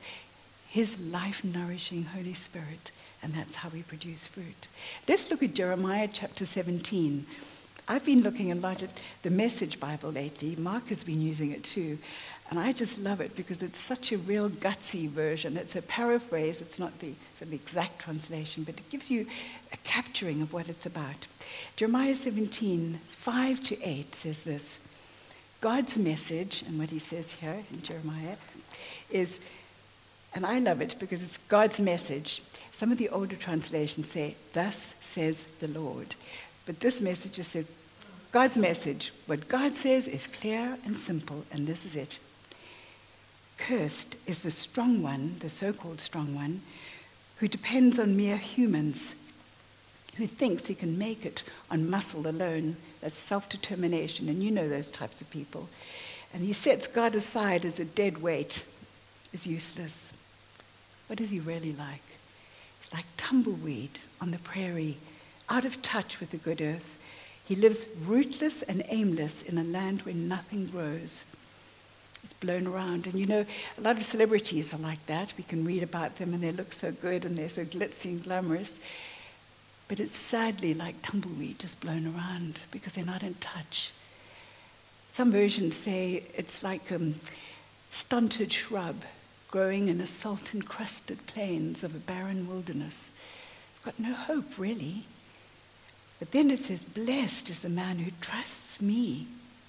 his 0.68 1.00
life 1.00 1.44
nourishing 1.44 2.06
Holy 2.06 2.34
Spirit. 2.34 2.90
And 3.22 3.32
that's 3.32 3.54
how 3.54 3.68
we 3.68 3.82
produce 3.82 4.26
fruit. 4.26 4.66
Let's 5.08 5.30
look 5.30 5.40
at 5.44 5.54
Jeremiah 5.54 6.08
chapter 6.12 6.44
17. 6.44 7.26
I've 7.86 8.04
been 8.04 8.22
looking 8.22 8.50
a 8.50 8.54
lot 8.54 8.82
at 8.82 8.90
the 9.22 9.31
Message 9.31 9.78
Bible 9.78 10.10
lately. 10.10 10.56
Mark 10.56 10.88
has 10.88 11.04
been 11.04 11.20
using 11.20 11.50
it 11.50 11.62
too. 11.62 11.98
And 12.50 12.58
I 12.58 12.72
just 12.72 13.00
love 13.00 13.20
it 13.20 13.34
because 13.36 13.62
it's 13.62 13.78
such 13.78 14.12
a 14.12 14.19
real 14.19 14.50
gutsy 14.50 15.08
version. 15.08 15.56
It's 15.56 15.76
a 15.76 15.82
paraphrase, 15.82 16.60
it's 16.60 16.78
not 16.78 16.98
the 17.00 17.14
exact 17.50 18.00
translation, 18.00 18.64
but 18.64 18.76
it 18.76 18.90
gives 18.90 19.10
you 19.10 19.26
a 19.72 19.76
capturing 19.78 20.42
of 20.42 20.52
what 20.52 20.69
it's 20.69 20.86
about. 20.86 21.26
Jeremiah 21.76 22.14
17, 22.14 23.00
5 23.08 23.64
to 23.64 23.82
8 23.82 24.14
says 24.14 24.44
this 24.44 24.78
God's 25.60 25.96
message, 25.96 26.62
and 26.66 26.78
what 26.78 26.90
he 26.90 26.98
says 26.98 27.32
here 27.32 27.64
in 27.72 27.82
Jeremiah, 27.82 28.36
is, 29.10 29.40
and 30.34 30.44
I 30.44 30.58
love 30.58 30.82
it 30.82 30.96
because 31.00 31.22
it's 31.22 31.38
God's 31.38 31.81
message. 31.81 32.42
Some 32.70 32.92
of 32.92 32.98
the 32.98 33.08
older 33.08 33.36
translations 33.36 34.10
say, 34.10 34.36
Thus 34.52 34.96
says 35.00 35.44
the 35.44 35.69
Lord. 35.69 36.14
But 36.66 36.81
this 36.81 37.00
message 37.00 37.32
just 37.32 37.50
said, 37.50 37.66
God's 38.34 38.58
message. 38.58 39.12
What 39.26 39.46
God 39.46 39.76
says 39.76 40.08
is 40.08 40.26
clear 40.26 40.76
and 40.84 40.99
simple, 40.99 41.44
and 41.52 41.69
this 41.69 41.84
is 41.84 41.94
it. 41.94 42.19
Cursed 43.58 44.16
is 44.26 44.40
the 44.40 44.50
strong 44.50 45.02
one, 45.02 45.37
the 45.38 45.49
so 45.49 45.72
called 45.72 46.00
strong 46.00 46.34
one, 46.34 46.62
who 47.37 47.46
depends 47.46 47.96
on 47.96 48.16
mere 48.16 48.37
humans, 48.37 49.15
who 50.17 50.27
thinks 50.27 50.67
he 50.67 50.74
can 50.74 50.98
make 50.98 51.24
it 51.24 51.44
on 51.70 51.88
muscle 51.88 52.27
alone. 52.27 52.77
That's 53.00 53.19
self 53.19 53.48
determination, 53.48 54.29
and 54.29 54.43
you 54.43 54.50
know 54.50 54.69
those 54.69 54.91
types 54.91 55.20
of 55.20 55.31
people. 55.31 55.69
And 56.32 56.43
he 56.43 56.53
sets 56.53 56.88
God 56.88 57.15
aside 57.15 57.65
as 57.65 57.79
a 57.79 57.84
dead 57.84 58.20
weight, 58.20 58.65
as 59.32 59.46
useless. 59.46 60.12
What 61.06 61.20
is 61.20 61.31
he 61.31 61.38
really 61.38 61.72
like? 61.72 62.03
He's 62.81 62.93
like 62.93 63.06
tumbleweed 63.17 64.00
on 64.20 64.32
the 64.32 64.38
prairie, 64.38 64.98
out 65.48 65.65
of 65.65 65.82
touch 65.82 66.20
with 66.20 66.31
the 66.31 66.36
good 66.36 66.60
earth. 66.60 66.96
He 67.44 67.55
lives 67.55 67.86
rootless 68.06 68.63
and 68.63 68.82
aimless 68.89 69.43
in 69.43 69.58
a 69.58 69.65
land 69.65 70.03
where 70.03 70.15
nothing 70.15 70.67
grows. 70.67 71.24
It's 72.22 72.32
blown 72.34 72.67
around. 72.67 73.06
And 73.06 73.15
you 73.15 73.27
know, 73.27 73.44
a 73.77 73.81
lot 73.81 73.96
of 73.96 74.05
celebrities 74.05 74.72
are 74.72 74.79
like 74.79 75.05
that. 75.06 75.34
We 75.36 75.44
can 75.44 75.65
read 75.65 75.82
about 75.82 76.17
them 76.17 76.32
and 76.32 76.43
they 76.43 76.53
look 76.53 76.72
so 76.72 76.91
good 76.91 77.24
and 77.24 77.36
they're 77.36 77.51
so 77.51 77.65
glitzy 77.65 78.06
and 78.06 78.24
glamorous. 78.24 78.81
But 79.89 80.01
it's 80.01 80.17
sadly 80.17 80.72
like 80.72 81.03
tumbleweed 81.03 81.58
just 81.58 81.81
blown 81.81 82.06
around 82.06 82.60
because 82.70 82.94
they're 82.94 83.05
not 83.05 83.22
in 83.22 83.34
touch. 83.34 83.93
Some 85.13 85.31
versions 85.31 85.77
say 85.77 86.24
it's 86.34 86.63
like 86.63 86.91
a 86.91 86.96
um, 86.96 87.15
stunted 87.91 88.51
shrub 88.51 89.05
growing 89.51 89.86
in 89.86 89.98
the 89.98 90.06
salt 90.06 90.53
encrusted 90.53 91.27
plains 91.27 91.84
of 91.84 91.94
a 91.94 91.98
barren 91.98 92.48
wilderness. 92.48 93.13
It's 93.70 93.84
got 93.84 94.01
no 94.01 94.15
hope, 94.15 94.58
really. 94.58 95.05
But 96.24 96.32
then 96.32 96.50
it 96.50 96.60
says, 96.60 96.82
Blessed 96.82 97.50
is 97.50 97.60
the 97.60 97.69
man 97.69 97.98
who 97.98 98.10
trusts 98.22 98.81
me, 98.81 99.26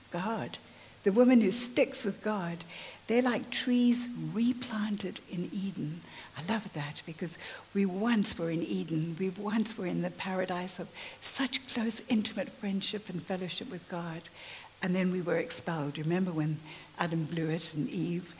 God, 0.10 0.58
the 1.04 1.12
woman 1.12 1.42
who 1.42 1.52
sticks 1.52 2.06
with 2.06 2.24
God, 2.24 2.60
they're 3.08 3.22
like 3.22 3.50
trees 3.50 4.08
replanted 4.34 5.20
in 5.30 5.50
Eden. 5.52 6.00
I 6.38 6.50
love 6.50 6.72
that 6.72 7.02
because 7.06 7.38
we 7.74 7.86
once 7.86 8.40
were 8.40 8.50
in 8.50 8.64
Eden. 8.64 9.18
We 9.20 9.32
once 9.32 9.78
were 9.78 9.86
in 9.86 10.02
the 10.02 10.12
paradise 10.12 10.80
of 10.80 10.88
such 11.20 11.68
close, 11.68 12.02
intimate 12.08 12.48
friendship 12.48 13.10
and 13.10 13.22
fellowship 13.22 13.70
with 13.70 13.90
God. 13.90 14.22
And 14.82 14.96
then 14.96 15.12
we 15.12 15.22
were 15.22 15.36
expelled. 15.36 15.98
Remember 15.98 16.32
when 16.32 16.60
Adam 16.98 17.26
blew 17.26 17.50
it 17.50 17.74
and 17.74 17.90
Eve? 17.90 18.34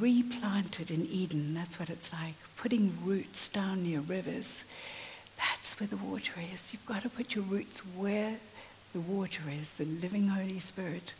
Replanted 0.00 0.90
in 0.90 1.06
Eden. 1.06 1.54
That's 1.54 1.78
what 1.78 1.90
it's 1.90 2.12
like. 2.12 2.34
Putting 2.56 2.98
roots 3.04 3.48
down 3.48 3.84
near 3.84 4.00
rivers. 4.00 4.64
That's 5.38 5.78
where 5.80 5.86
the 5.86 5.96
water 5.96 6.34
is. 6.52 6.72
You've 6.72 6.86
got 6.86 7.02
to 7.02 7.08
put 7.08 7.34
your 7.34 7.44
roots 7.44 7.80
where 7.80 8.36
the 8.92 9.00
water 9.00 9.42
is, 9.50 9.74
the 9.74 9.84
living 9.84 10.28
Holy 10.28 10.58
Spirit. 10.58 11.14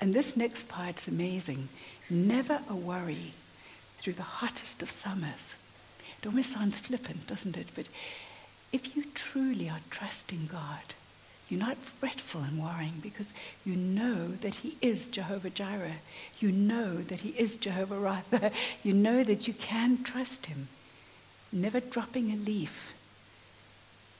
And 0.00 0.12
this 0.14 0.36
next 0.36 0.68
part's 0.68 1.08
amazing. 1.08 1.68
Never 2.08 2.60
a 2.68 2.74
worry. 2.74 3.32
through 4.00 4.14
the 4.14 4.22
hottest 4.22 4.82
of 4.82 4.90
summers. 4.90 5.56
It 6.20 6.26
almost 6.26 6.52
sounds 6.52 6.78
flippant, 6.78 7.26
doesn't 7.26 7.56
it? 7.56 7.68
But 7.74 7.88
if 8.72 8.96
you 8.96 9.04
truly 9.14 9.68
are 9.68 9.80
trusting 9.90 10.48
God, 10.50 10.94
you're 11.48 11.60
not 11.60 11.76
fretful 11.76 12.40
and 12.40 12.62
worrying 12.62 13.00
because 13.02 13.34
you 13.64 13.76
know 13.76 14.28
that 14.28 14.56
He 14.56 14.76
is 14.80 15.06
Jehovah 15.06 15.50
Jireh. 15.50 15.98
You 16.38 16.50
know 16.50 16.96
that 16.96 17.20
He 17.20 17.30
is 17.30 17.56
Jehovah 17.56 17.96
Rapha. 17.96 18.52
You 18.82 18.94
know 18.94 19.22
that 19.22 19.46
you 19.46 19.52
can 19.54 20.02
trust 20.02 20.46
Him, 20.46 20.68
never 21.52 21.80
dropping 21.80 22.30
a 22.32 22.36
leaf, 22.36 22.94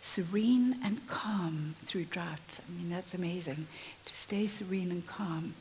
serene 0.02 0.76
and 0.82 1.06
calm 1.06 1.74
through 1.84 2.04
droughts. 2.04 2.60
I 2.66 2.72
mean, 2.78 2.90
that's 2.90 3.14
amazing 3.14 3.66
to 4.06 4.14
stay 4.14 4.46
serene 4.46 4.90
and 4.90 5.06
calm. 5.06 5.54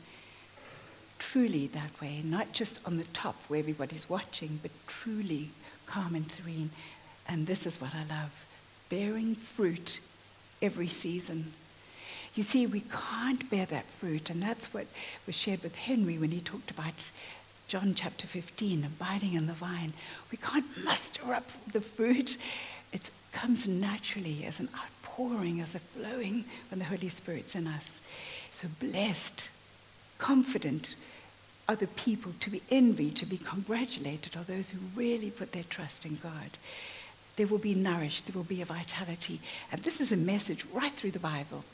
Truly 1.18 1.66
that 1.68 2.00
way, 2.00 2.22
not 2.24 2.52
just 2.52 2.86
on 2.86 2.96
the 2.96 3.04
top 3.04 3.36
where 3.48 3.60
everybody's 3.60 4.08
watching, 4.08 4.58
but 4.62 4.70
truly 4.86 5.50
calm 5.86 6.14
and 6.14 6.30
serene. 6.30 6.70
And 7.28 7.46
this 7.46 7.66
is 7.66 7.80
what 7.80 7.94
I 7.94 8.04
love 8.04 8.46
bearing 8.88 9.34
fruit 9.34 10.00
every 10.62 10.88
season. 10.88 11.52
You 12.34 12.42
see, 12.42 12.66
we 12.66 12.80
can't 12.80 13.48
bear 13.50 13.66
that 13.66 13.86
fruit, 13.86 14.30
and 14.30 14.42
that's 14.42 14.72
what 14.72 14.86
was 15.26 15.36
shared 15.36 15.62
with 15.62 15.78
Henry 15.78 16.16
when 16.16 16.30
he 16.30 16.40
talked 16.40 16.70
about 16.70 17.10
John 17.68 17.94
chapter 17.94 18.26
15, 18.26 18.84
abiding 18.84 19.34
in 19.34 19.46
the 19.46 19.52
vine. 19.52 19.92
We 20.30 20.38
can't 20.38 20.66
muster 20.84 21.32
up 21.32 21.50
the 21.70 21.80
fruit. 21.80 22.36
It 22.92 23.10
comes 23.32 23.68
naturally 23.68 24.44
as 24.44 24.60
an 24.60 24.68
outpouring, 24.74 25.60
as 25.60 25.74
a 25.74 25.78
flowing 25.78 26.44
when 26.70 26.78
the 26.78 26.84
Holy 26.84 27.08
Spirit's 27.08 27.54
in 27.54 27.66
us. 27.66 28.00
So 28.50 28.68
blessed, 28.80 29.50
confident 30.18 30.94
are 31.68 31.76
the 31.76 31.86
people 31.86 32.32
to 32.40 32.50
be 32.50 32.62
envied, 32.70 33.14
to 33.16 33.26
be 33.26 33.38
congratulated, 33.38 34.36
are 34.36 34.42
those 34.42 34.70
who 34.70 34.78
really 34.96 35.30
put 35.30 35.52
their 35.52 35.62
trust 35.62 36.04
in 36.04 36.16
God 36.16 36.58
they 37.40 37.46
will 37.46 37.56
be 37.56 37.74
nourished, 37.74 38.26
there 38.26 38.36
will 38.36 38.44
be 38.44 38.60
a 38.60 38.66
vitality. 38.66 39.40
And 39.72 39.82
this 39.82 40.02
is 40.02 40.12
a 40.12 40.16
message 40.16 40.66
right 40.74 40.92
through 40.92 41.12
the 41.12 41.18
Bible. 41.18 41.64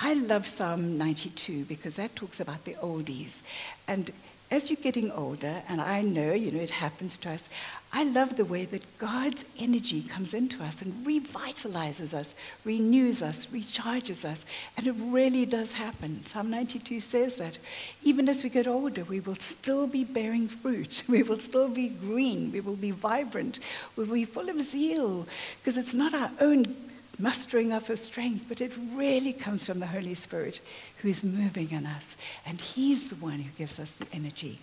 I 0.00 0.14
love 0.14 0.44
Psalm 0.44 0.98
92 0.98 1.66
because 1.66 1.94
that 1.94 2.16
talks 2.16 2.40
about 2.40 2.64
the 2.64 2.74
oldies. 2.74 3.44
And 3.86 4.10
as 4.50 4.70
you're 4.70 4.80
getting 4.80 5.10
older, 5.10 5.62
and 5.68 5.80
I 5.80 6.02
know, 6.02 6.32
you 6.32 6.50
know, 6.50 6.60
it 6.60 6.70
happens 6.70 7.16
to 7.18 7.30
us, 7.30 7.48
I 7.96 8.02
love 8.02 8.36
the 8.36 8.44
way 8.44 8.64
that 8.64 8.98
God's 8.98 9.44
energy 9.56 10.02
comes 10.02 10.34
into 10.34 10.64
us 10.64 10.82
and 10.82 11.06
revitalizes 11.06 12.12
us, 12.12 12.34
renews 12.64 13.22
us, 13.22 13.46
recharges 13.46 14.24
us. 14.24 14.44
And 14.76 14.88
it 14.88 14.96
really 14.98 15.46
does 15.46 15.74
happen. 15.74 16.26
Psalm 16.26 16.50
92 16.50 16.98
says 16.98 17.36
that. 17.36 17.56
Even 18.02 18.28
as 18.28 18.42
we 18.42 18.50
get 18.50 18.66
older, 18.66 19.04
we 19.04 19.20
will 19.20 19.36
still 19.36 19.86
be 19.86 20.02
bearing 20.02 20.48
fruit. 20.48 21.04
We 21.08 21.22
will 21.22 21.38
still 21.38 21.68
be 21.68 21.88
green. 21.88 22.50
We 22.50 22.60
will 22.60 22.74
be 22.74 22.90
vibrant. 22.90 23.60
We 23.94 24.04
will 24.04 24.14
be 24.14 24.24
full 24.24 24.48
of 24.48 24.60
zeal 24.60 25.28
because 25.60 25.78
it's 25.78 25.94
not 25.94 26.14
our 26.14 26.32
own 26.40 26.74
mustering 27.18 27.72
of 27.72 27.98
strength, 27.98 28.46
but 28.48 28.60
it 28.60 28.72
really 28.92 29.32
comes 29.32 29.66
from 29.66 29.80
the 29.80 29.86
Holy 29.86 30.14
Spirit 30.14 30.60
who 30.98 31.08
is 31.08 31.22
moving 31.22 31.70
in 31.70 31.86
us. 31.86 32.16
And 32.46 32.60
He's 32.60 33.10
the 33.10 33.16
one 33.16 33.38
who 33.40 33.50
gives 33.52 33.78
us 33.78 33.92
the 33.92 34.06
energy. 34.12 34.58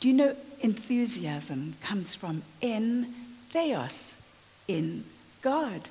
Do 0.00 0.08
you 0.08 0.14
know 0.14 0.36
enthusiasm 0.60 1.74
comes 1.80 2.14
from 2.14 2.42
en 2.60 3.14
theos, 3.50 4.16
in 4.66 5.04
God? 5.42 5.88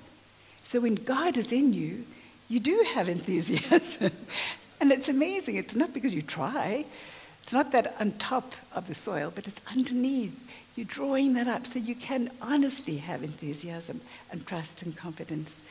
So 0.63 0.81
when 0.81 0.95
God 0.95 1.37
is 1.37 1.51
in 1.51 1.73
you, 1.73 2.05
you 2.47 2.59
do 2.59 2.85
have 2.93 3.07
enthusiasm. 3.07 4.11
and 4.81 4.91
it's 4.91 5.09
amazing. 5.09 5.55
It's 5.55 5.75
not 5.75 5.93
because 5.93 6.13
you 6.13 6.21
try, 6.21 6.85
it's 7.43 7.53
not 7.53 7.71
that 7.71 7.95
on 7.99 8.11
top 8.13 8.53
of 8.73 8.87
the 8.87 8.93
soil, 8.93 9.31
but 9.33 9.47
it's 9.47 9.61
underneath. 9.71 10.37
You're 10.75 10.85
drawing 10.85 11.33
that 11.33 11.47
up 11.47 11.67
so 11.67 11.79
you 11.79 11.95
can 11.95 12.31
honestly 12.41 12.97
have 12.97 13.23
enthusiasm 13.23 14.01
and 14.31 14.45
trust 14.45 14.81
and 14.81 14.95
confidence. 14.95 15.63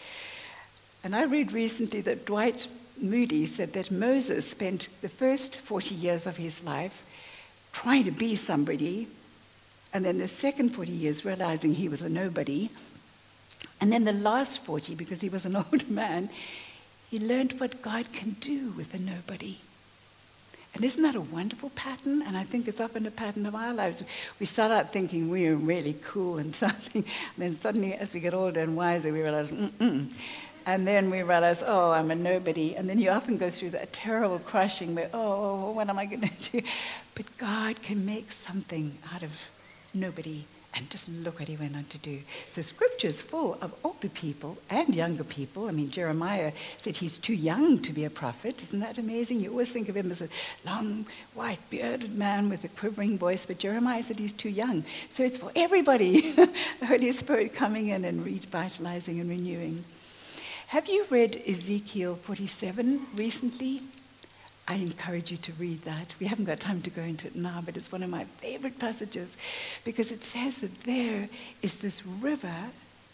And 1.02 1.16
I 1.16 1.24
read 1.24 1.52
recently 1.52 2.02
that 2.02 2.26
Dwight 2.26 2.68
Moody 3.00 3.46
said 3.46 3.72
that 3.72 3.90
Moses 3.90 4.50
spent 4.50 4.88
the 5.00 5.08
first 5.08 5.58
40 5.58 5.94
years 5.94 6.26
of 6.26 6.36
his 6.36 6.62
life 6.62 7.04
trying 7.72 8.04
to 8.04 8.10
be 8.10 8.34
somebody, 8.34 9.08
and 9.92 10.04
then 10.04 10.18
the 10.18 10.28
second 10.28 10.70
40 10.70 10.92
years 10.92 11.24
realizing 11.24 11.74
he 11.74 11.88
was 11.88 12.02
a 12.02 12.08
nobody, 12.08 12.68
and 13.80 13.92
then 13.92 14.04
the 14.04 14.12
last 14.12 14.62
40, 14.64 14.94
because 14.94 15.20
he 15.22 15.28
was 15.28 15.46
an 15.46 15.56
old 15.72 15.88
man, 15.88 16.28
he 17.10 17.18
learned 17.18 17.58
what 17.58 17.82
God 17.82 18.12
can 18.12 18.32
do 18.40 18.70
with 18.76 18.92
a 18.94 18.98
nobody. 18.98 19.56
And 20.74 20.84
isn't 20.84 21.02
that 21.02 21.14
a 21.16 21.20
wonderful 21.20 21.70
pattern? 21.70 22.22
And 22.22 22.36
I 22.36 22.44
think 22.44 22.68
it's 22.68 22.80
often 22.80 23.04
a 23.06 23.10
pattern 23.10 23.44
of 23.44 23.54
our 23.54 23.74
lives. 23.74 24.02
We 24.38 24.46
start 24.46 24.70
out 24.70 24.92
thinking 24.92 25.28
we 25.28 25.48
are 25.48 25.56
really 25.56 25.96
cool 26.02 26.38
and 26.38 26.54
something, 26.64 27.04
and 27.04 27.36
then 27.36 27.54
suddenly, 27.54 27.94
as 27.94 28.14
we 28.14 28.20
get 28.20 28.34
older 28.34 28.60
and 28.60 28.76
wiser, 28.76 29.12
we 29.12 29.20
realize, 29.20 29.50
mm 29.50 30.10
and 30.66 30.86
then 30.86 31.10
we 31.10 31.22
realize, 31.22 31.64
oh, 31.66 31.90
I'm 31.90 32.10
a 32.10 32.14
nobody. 32.14 32.76
And 32.76 32.88
then 32.88 32.98
you 32.98 33.10
often 33.10 33.38
go 33.38 33.50
through 33.50 33.70
that 33.70 33.92
terrible 33.92 34.38
crushing 34.38 34.94
where, 34.94 35.08
oh, 35.12 35.72
what 35.72 35.88
am 35.88 35.98
I 35.98 36.06
going 36.06 36.20
to 36.42 36.60
do? 36.60 36.66
But 37.14 37.24
God 37.38 37.82
can 37.82 38.04
make 38.06 38.30
something 38.30 38.98
out 39.12 39.22
of 39.22 39.32
nobody. 39.94 40.44
And 40.72 40.88
just 40.88 41.08
look 41.08 41.40
what 41.40 41.48
he 41.48 41.56
went 41.56 41.76
on 41.76 41.84
to 41.84 41.98
do. 41.98 42.20
So 42.46 42.62
scripture 42.62 43.08
is 43.08 43.22
full 43.22 43.58
of 43.60 43.74
older 43.82 44.08
people 44.08 44.58
and 44.70 44.94
younger 44.94 45.24
people. 45.24 45.68
I 45.68 45.72
mean, 45.72 45.90
Jeremiah 45.90 46.52
said 46.78 46.98
he's 46.98 47.18
too 47.18 47.34
young 47.34 47.80
to 47.82 47.92
be 47.92 48.04
a 48.04 48.10
prophet. 48.10 48.62
Isn't 48.62 48.78
that 48.78 48.96
amazing? 48.96 49.40
You 49.40 49.50
always 49.50 49.72
think 49.72 49.88
of 49.88 49.96
him 49.96 50.12
as 50.12 50.22
a 50.22 50.28
long, 50.64 51.06
white, 51.34 51.58
bearded 51.70 52.14
man 52.14 52.48
with 52.48 52.62
a 52.62 52.68
quivering 52.68 53.18
voice, 53.18 53.46
but 53.46 53.58
Jeremiah 53.58 54.02
said 54.02 54.20
he's 54.20 54.32
too 54.32 54.48
young. 54.48 54.84
So 55.08 55.24
it's 55.24 55.38
for 55.38 55.50
everybody. 55.56 56.20
the 56.32 56.50
Holy 56.86 57.10
Spirit 57.10 57.52
coming 57.52 57.88
in 57.88 58.04
and 58.04 58.24
revitalizing 58.24 59.18
and 59.18 59.28
renewing. 59.28 59.84
Have 60.68 60.88
you 60.88 61.04
read 61.10 61.42
Ezekiel 61.48 62.14
47 62.14 63.08
recently? 63.16 63.82
I 64.70 64.74
encourage 64.74 65.32
you 65.32 65.36
to 65.38 65.52
read 65.54 65.82
that. 65.82 66.14
We 66.20 66.28
haven't 66.28 66.44
got 66.44 66.60
time 66.60 66.80
to 66.82 66.90
go 66.90 67.02
into 67.02 67.26
it 67.26 67.34
now, 67.34 67.60
but 67.66 67.76
it's 67.76 67.90
one 67.90 68.04
of 68.04 68.08
my 68.08 68.22
favorite 68.22 68.78
passages 68.78 69.36
because 69.82 70.12
it 70.12 70.22
says 70.22 70.60
that 70.60 70.82
there 70.82 71.28
is 71.60 71.78
this 71.78 72.06
river 72.06 72.54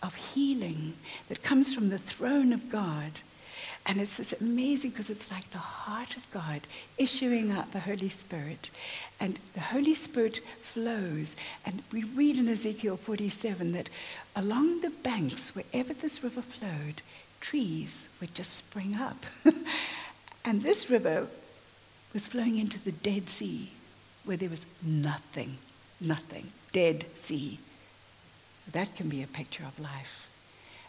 of 0.03 0.15
healing 0.17 0.93
that 1.31 1.43
comes 1.43 1.73
from 1.73 1.89
the 1.89 1.99
throne 1.99 2.53
of 2.53 2.69
God. 2.69 3.21
And 3.87 4.03
it's, 4.03 4.21
it's 4.21 4.35
amazing 4.39 4.91
because 4.91 5.09
it's 5.09 5.31
like 5.31 5.51
the 5.51 5.59
heart 5.59 6.19
of 6.19 6.31
God 6.31 6.61
issuing 6.99 7.51
out 7.53 7.73
the 7.73 7.81
Holy 7.81 8.11
Spirit. 8.11 8.69
And 9.19 9.39
the 9.55 9.61
Holy 9.61 9.95
Spirit 9.95 10.41
flows. 10.61 11.37
And 11.65 11.83
we 11.91 12.05
read 12.05 12.37
in 12.37 12.51
Ezekiel 12.51 12.99
47 12.99 13.73
that 13.73 13.89
along 14.35 14.83
the 14.83 14.91
banks, 14.91 15.55
wherever 15.55 15.95
this 15.95 16.23
river 16.23 16.43
flowed, 16.43 17.01
trees 17.41 18.11
would 18.21 18.35
just 18.35 18.53
spring 18.53 18.95
up. 18.97 19.25
and 20.45 20.61
this 20.61 20.91
river 20.91 21.29
was 22.17 22.27
flowing 22.27 22.57
into 22.59 22.83
the 22.83 22.93
Dead 22.93 23.29
Sea, 23.29 23.69
where 24.25 24.39
there 24.39 24.49
was 24.49 24.65
nothing, 24.83 25.59
nothing, 26.01 26.47
Dead 26.73 27.05
Sea. 27.15 27.59
That 28.73 28.97
can 28.97 29.11
be 29.11 29.23
a 29.23 29.27
picture 29.27 29.65
of 29.65 29.79
life. 29.79 30.27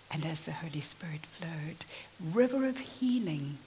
And 0.10 0.26
as 0.26 0.46
the 0.46 0.54
Holy 0.54 0.80
Spirit 0.80 1.26
flowed, 1.26 1.84
river 2.34 2.66
of 2.66 2.80
healing, 2.80 3.58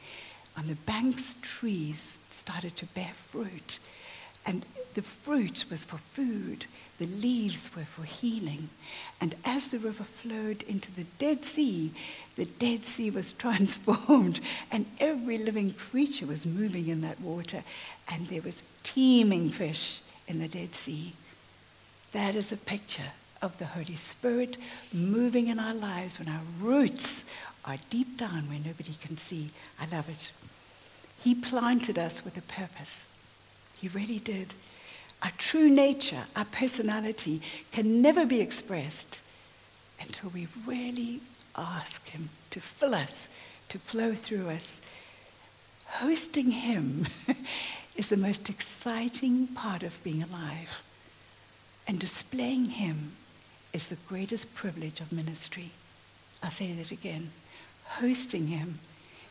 on 0.56 0.68
the 0.68 0.74
banks, 0.74 1.36
trees 1.42 2.18
started 2.30 2.76
to 2.76 2.86
bear 2.86 3.12
fruit. 3.14 3.78
And 4.46 4.64
the 4.94 5.02
fruit 5.02 5.64
was 5.70 5.84
for 5.84 5.98
food, 5.98 6.66
the 6.98 7.06
leaves 7.06 7.74
were 7.74 7.84
for 7.84 8.02
healing. 8.02 8.68
And 9.20 9.34
as 9.44 9.68
the 9.68 9.78
river 9.78 10.04
flowed 10.04 10.62
into 10.64 10.92
the 10.92 11.06
Dead 11.18 11.44
Sea, 11.44 11.92
the 12.36 12.44
Dead 12.44 12.84
Sea 12.84 13.10
was 13.10 13.32
transformed, 13.44 14.40
and 14.70 14.86
every 14.98 15.38
living 15.38 15.72
creature 15.72 16.26
was 16.26 16.44
moving 16.44 16.88
in 16.88 17.00
that 17.00 17.20
water, 17.20 17.62
and 18.10 18.28
there 18.28 18.42
was 18.42 18.62
teeming 18.82 19.50
fish 19.50 20.00
in 20.26 20.40
the 20.40 20.48
Dead 20.48 20.74
Sea. 20.74 21.14
That 22.12 22.34
is 22.34 22.52
a 22.52 22.56
picture 22.56 23.12
of 23.40 23.56
the 23.58 23.66
Holy 23.66 23.96
Spirit 23.96 24.56
moving 24.92 25.46
in 25.46 25.58
our 25.58 25.74
lives 25.74 26.18
when 26.18 26.28
our 26.28 26.42
roots 26.60 27.24
are 27.64 27.76
deep 27.88 28.16
down 28.16 28.48
where 28.48 28.58
nobody 28.58 28.94
can 29.02 29.16
see. 29.16 29.50
I 29.80 29.86
love 29.94 30.08
it. 30.08 30.32
He 31.22 31.34
planted 31.34 31.98
us 31.98 32.24
with 32.24 32.36
a 32.36 32.42
purpose. 32.42 33.08
He 33.80 33.88
really 33.88 34.18
did. 34.18 34.54
Our 35.22 35.32
true 35.38 35.70
nature, 35.70 36.22
our 36.36 36.44
personality 36.44 37.40
can 37.72 38.02
never 38.02 38.26
be 38.26 38.40
expressed 38.40 39.22
until 40.00 40.30
we 40.30 40.48
really 40.66 41.20
ask 41.56 42.06
Him 42.08 42.30
to 42.50 42.60
fill 42.60 42.94
us, 42.94 43.28
to 43.68 43.78
flow 43.78 44.14
through 44.14 44.48
us. 44.48 44.80
Hosting 45.86 46.50
Him 46.50 47.06
is 47.96 48.08
the 48.08 48.16
most 48.16 48.50
exciting 48.50 49.46
part 49.48 49.82
of 49.82 50.02
being 50.04 50.22
alive. 50.22 50.82
And 51.86 51.98
displaying 51.98 52.66
Him 52.66 53.12
is 53.72 53.88
the 53.88 53.96
greatest 54.08 54.54
privilege 54.54 55.00
of 55.00 55.12
ministry. 55.12 55.70
I'll 56.42 56.50
say 56.50 56.72
that 56.72 56.90
again. 56.90 57.30
Hosting 57.84 58.48
Him 58.48 58.78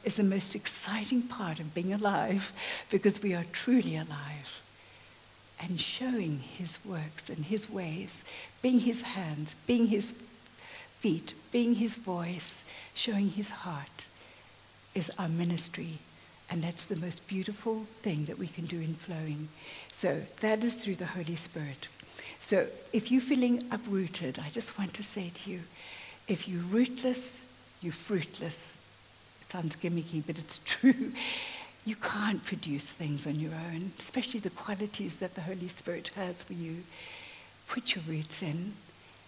is 0.03 0.15
the 0.15 0.24
most 0.24 0.56
exciting 0.56 1.22
part 1.24 1.60
of 1.60 1.74
being 1.74 1.94
alive 1.94 2.51
because 2.89 3.22
we 3.22 3.34
are 3.34 3.44
truly 3.51 3.96
alive. 3.96 4.62
and 5.62 5.79
showing 5.79 6.39
his 6.39 6.79
works 6.86 7.29
and 7.29 7.46
his 7.46 7.70
ways, 7.70 8.24
being 8.62 8.79
his 8.79 9.01
hands, 9.03 9.56
being 9.68 9.88
his 9.88 10.13
feet, 11.00 11.34
being 11.51 11.75
his 11.75 11.96
voice, 11.96 12.63
showing 12.94 13.29
his 13.29 13.50
heart 13.50 14.08
is 14.96 15.12
our 15.20 15.27
ministry. 15.27 16.00
And 16.50 16.63
that's 16.63 16.86
the 16.86 16.96
most 16.96 17.27
beautiful 17.27 17.86
thing 18.01 18.25
that 18.25 18.39
we 18.39 18.48
can 18.48 18.65
do 18.65 18.77
in 18.77 18.96
flowing. 18.96 19.50
So 19.91 20.22
that 20.39 20.63
is 20.63 20.75
through 20.75 20.96
the 20.96 21.06
Holy 21.08 21.36
Spirit. 21.36 21.88
So 22.39 22.68
if 22.94 23.12
you're 23.12 23.22
feeling 23.22 23.68
uprooted, 23.72 24.39
I 24.39 24.50
just 24.50 24.79
want 24.79 24.94
to 24.96 25.03
say 25.03 25.29
to 25.29 25.51
you 25.51 25.62
if 26.27 26.48
you're 26.48 26.63
rootless, 26.63 27.46
you're 27.82 27.91
fruitless. 27.91 28.77
Sounds 29.50 29.75
gimmicky, 29.75 30.24
but 30.25 30.38
it's 30.38 30.60
true. 30.65 31.12
You 31.86 31.96
can't 31.96 32.44
produce 32.44 32.86
things 32.86 33.25
on 33.25 33.39
your 33.39 33.53
own, 33.53 33.94
especially 33.98 34.39
the 34.39 34.51
qualities 34.51 35.18
that 35.18 35.34
the 35.34 35.41
Holy 35.41 35.68
Spirit 35.68 36.13
has 36.13 36.44
for 36.44 36.53
you. 36.53 36.84
Put 37.68 37.96
your 37.96 38.03
roots 38.08 38.44
in, 38.44 38.74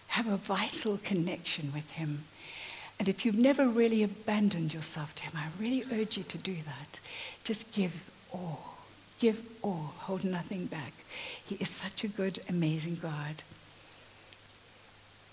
have 0.08 0.28
a 0.28 0.36
vital 0.36 0.98
connection 0.98 1.72
with 1.74 1.90
Him. 1.92 2.24
And 3.00 3.08
if 3.08 3.24
you've 3.24 3.38
never 3.38 3.66
really 3.66 4.04
abandoned 4.04 4.72
yourself 4.72 5.14
to 5.16 5.22
Him, 5.24 5.32
I 5.34 5.46
really 5.60 5.84
urge 5.92 6.16
you 6.16 6.22
to 6.22 6.38
do 6.38 6.54
that. 6.66 7.00
Just 7.42 7.72
give 7.72 8.08
all. 8.32 8.76
Give 9.18 9.42
all. 9.60 9.94
Hold 9.98 10.22
nothing 10.22 10.66
back. 10.66 10.92
He 11.44 11.56
is 11.56 11.68
such 11.68 12.04
a 12.04 12.08
good, 12.08 12.40
amazing 12.48 12.98
God. 13.02 13.42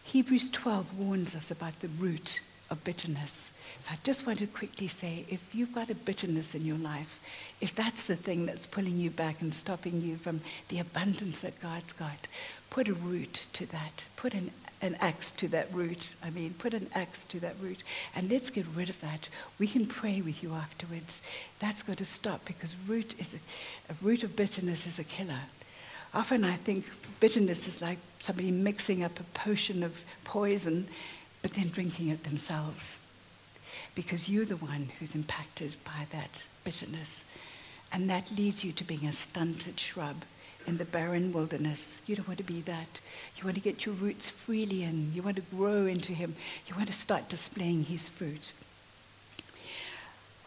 Hebrews 0.03 0.49
12 0.49 0.97
warns 0.97 1.35
us 1.35 1.51
about 1.51 1.79
the 1.81 1.89
root 1.89 2.39
of 2.69 2.83
bitterness. 2.83 3.51
So 3.79 3.91
I 3.93 3.97
just 4.03 4.27
want 4.27 4.39
to 4.39 4.47
quickly 4.47 4.87
say 4.87 5.25
if 5.29 5.55
you've 5.55 5.73
got 5.73 5.89
a 5.89 5.95
bitterness 5.95 6.53
in 6.53 6.65
your 6.65 6.77
life, 6.77 7.21
if 7.61 7.73
that's 7.73 8.05
the 8.05 8.15
thing 8.15 8.45
that's 8.45 8.65
pulling 8.65 8.99
you 8.99 9.09
back 9.09 9.41
and 9.41 9.53
stopping 9.53 10.01
you 10.01 10.17
from 10.17 10.41
the 10.67 10.79
abundance 10.79 11.41
that 11.41 11.61
God's 11.61 11.93
got, 11.93 12.27
put 12.69 12.87
a 12.87 12.93
root 12.93 13.47
to 13.53 13.65
that. 13.67 14.05
Put 14.15 14.33
an, 14.33 14.51
an 14.81 14.97
axe 14.99 15.31
to 15.33 15.47
that 15.49 15.73
root. 15.73 16.15
I 16.23 16.29
mean, 16.29 16.55
put 16.57 16.73
an 16.73 16.89
axe 16.93 17.23
to 17.25 17.39
that 17.39 17.55
root. 17.61 17.83
And 18.15 18.29
let's 18.29 18.49
get 18.49 18.65
rid 18.75 18.89
of 18.89 18.99
that. 19.01 19.29
We 19.57 19.67
can 19.67 19.85
pray 19.85 20.21
with 20.21 20.43
you 20.43 20.53
afterwards. 20.53 21.21
That's 21.59 21.83
got 21.83 21.97
to 21.97 22.05
stop 22.05 22.45
because 22.45 22.75
root 22.87 23.19
is 23.19 23.33
a, 23.33 23.93
a 23.93 23.95
root 24.01 24.23
of 24.23 24.35
bitterness 24.35 24.85
is 24.85 24.99
a 24.99 25.03
killer. 25.03 25.41
Often 26.13 26.43
I 26.43 26.53
think 26.53 26.85
bitterness 27.19 27.67
is 27.67 27.81
like 27.81 27.99
somebody 28.19 28.51
mixing 28.51 29.03
up 29.03 29.19
a 29.19 29.23
potion 29.23 29.83
of 29.83 30.03
poison, 30.23 30.87
but 31.41 31.53
then 31.53 31.69
drinking 31.69 32.09
it 32.09 32.23
themselves. 32.23 33.01
Because 33.95 34.29
you're 34.29 34.45
the 34.45 34.57
one 34.57 34.89
who's 34.99 35.15
impacted 35.15 35.75
by 35.83 36.07
that 36.11 36.43
bitterness. 36.63 37.25
And 37.91 38.09
that 38.09 38.31
leads 38.31 38.63
you 38.63 38.71
to 38.73 38.83
being 38.83 39.05
a 39.05 39.11
stunted 39.11 39.79
shrub 39.79 40.23
in 40.67 40.77
the 40.77 40.85
barren 40.85 41.33
wilderness. 41.33 42.03
You 42.05 42.15
don't 42.15 42.27
want 42.27 42.37
to 42.37 42.43
be 42.43 42.61
that. 42.61 42.99
You 43.37 43.43
want 43.43 43.55
to 43.55 43.61
get 43.61 43.85
your 43.85 43.95
roots 43.95 44.29
freely 44.29 44.83
in. 44.83 45.11
You 45.13 45.23
want 45.23 45.37
to 45.37 45.55
grow 45.55 45.85
into 45.85 46.13
Him. 46.13 46.35
You 46.67 46.75
want 46.75 46.87
to 46.87 46.93
start 46.93 47.29
displaying 47.29 47.85
His 47.85 48.07
fruit. 48.07 48.51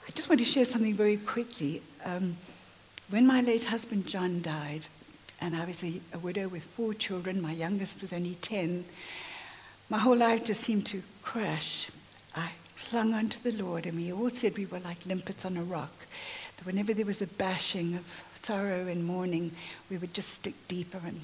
I 0.07 0.11
just 0.13 0.29
want 0.29 0.41
to 0.41 0.45
share 0.45 0.65
something 0.65 0.95
very 0.95 1.17
quickly. 1.17 1.83
Um, 2.05 2.37
when 3.11 3.27
my 3.27 3.41
late 3.41 3.65
husband 3.65 4.07
John 4.07 4.43
died, 4.43 4.87
and 5.43 5.57
I 5.57 5.65
was 5.65 5.83
a, 5.83 6.01
a 6.15 6.19
widow 6.19 6.47
with 6.47 6.63
four 6.63 6.95
children. 6.95 7.43
My 7.43 7.53
youngest 7.53 8.01
was 8.01 8.13
only 8.13 8.37
10. 8.41 8.85
My 9.93 9.99
whole 9.99 10.17
life 10.17 10.43
just 10.43 10.63
seemed 10.63 10.87
to 10.87 11.03
crash. 11.21 11.91
I 12.35 12.53
clung 12.79 13.13
onto 13.13 13.39
the 13.41 13.63
Lord, 13.63 13.85
and 13.85 13.99
we 13.99 14.11
all 14.11 14.31
said 14.31 14.57
we 14.57 14.65
were 14.65 14.79
like 14.79 15.05
limpets 15.05 15.45
on 15.45 15.55
a 15.59 15.63
rock. 15.63 15.93
That 16.57 16.65
whenever 16.65 16.95
there 16.95 17.05
was 17.05 17.21
a 17.21 17.27
bashing 17.27 17.97
of 17.97 18.25
sorrow 18.33 18.87
and 18.87 19.05
mourning, 19.05 19.53
we 19.91 19.99
would 19.99 20.15
just 20.15 20.31
stick 20.31 20.55
deeper 20.67 20.99
and 21.05 21.21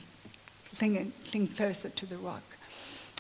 cling, 0.77 1.15
cling 1.31 1.47
closer 1.47 1.89
to 1.89 2.05
the 2.05 2.19
rock. 2.19 2.43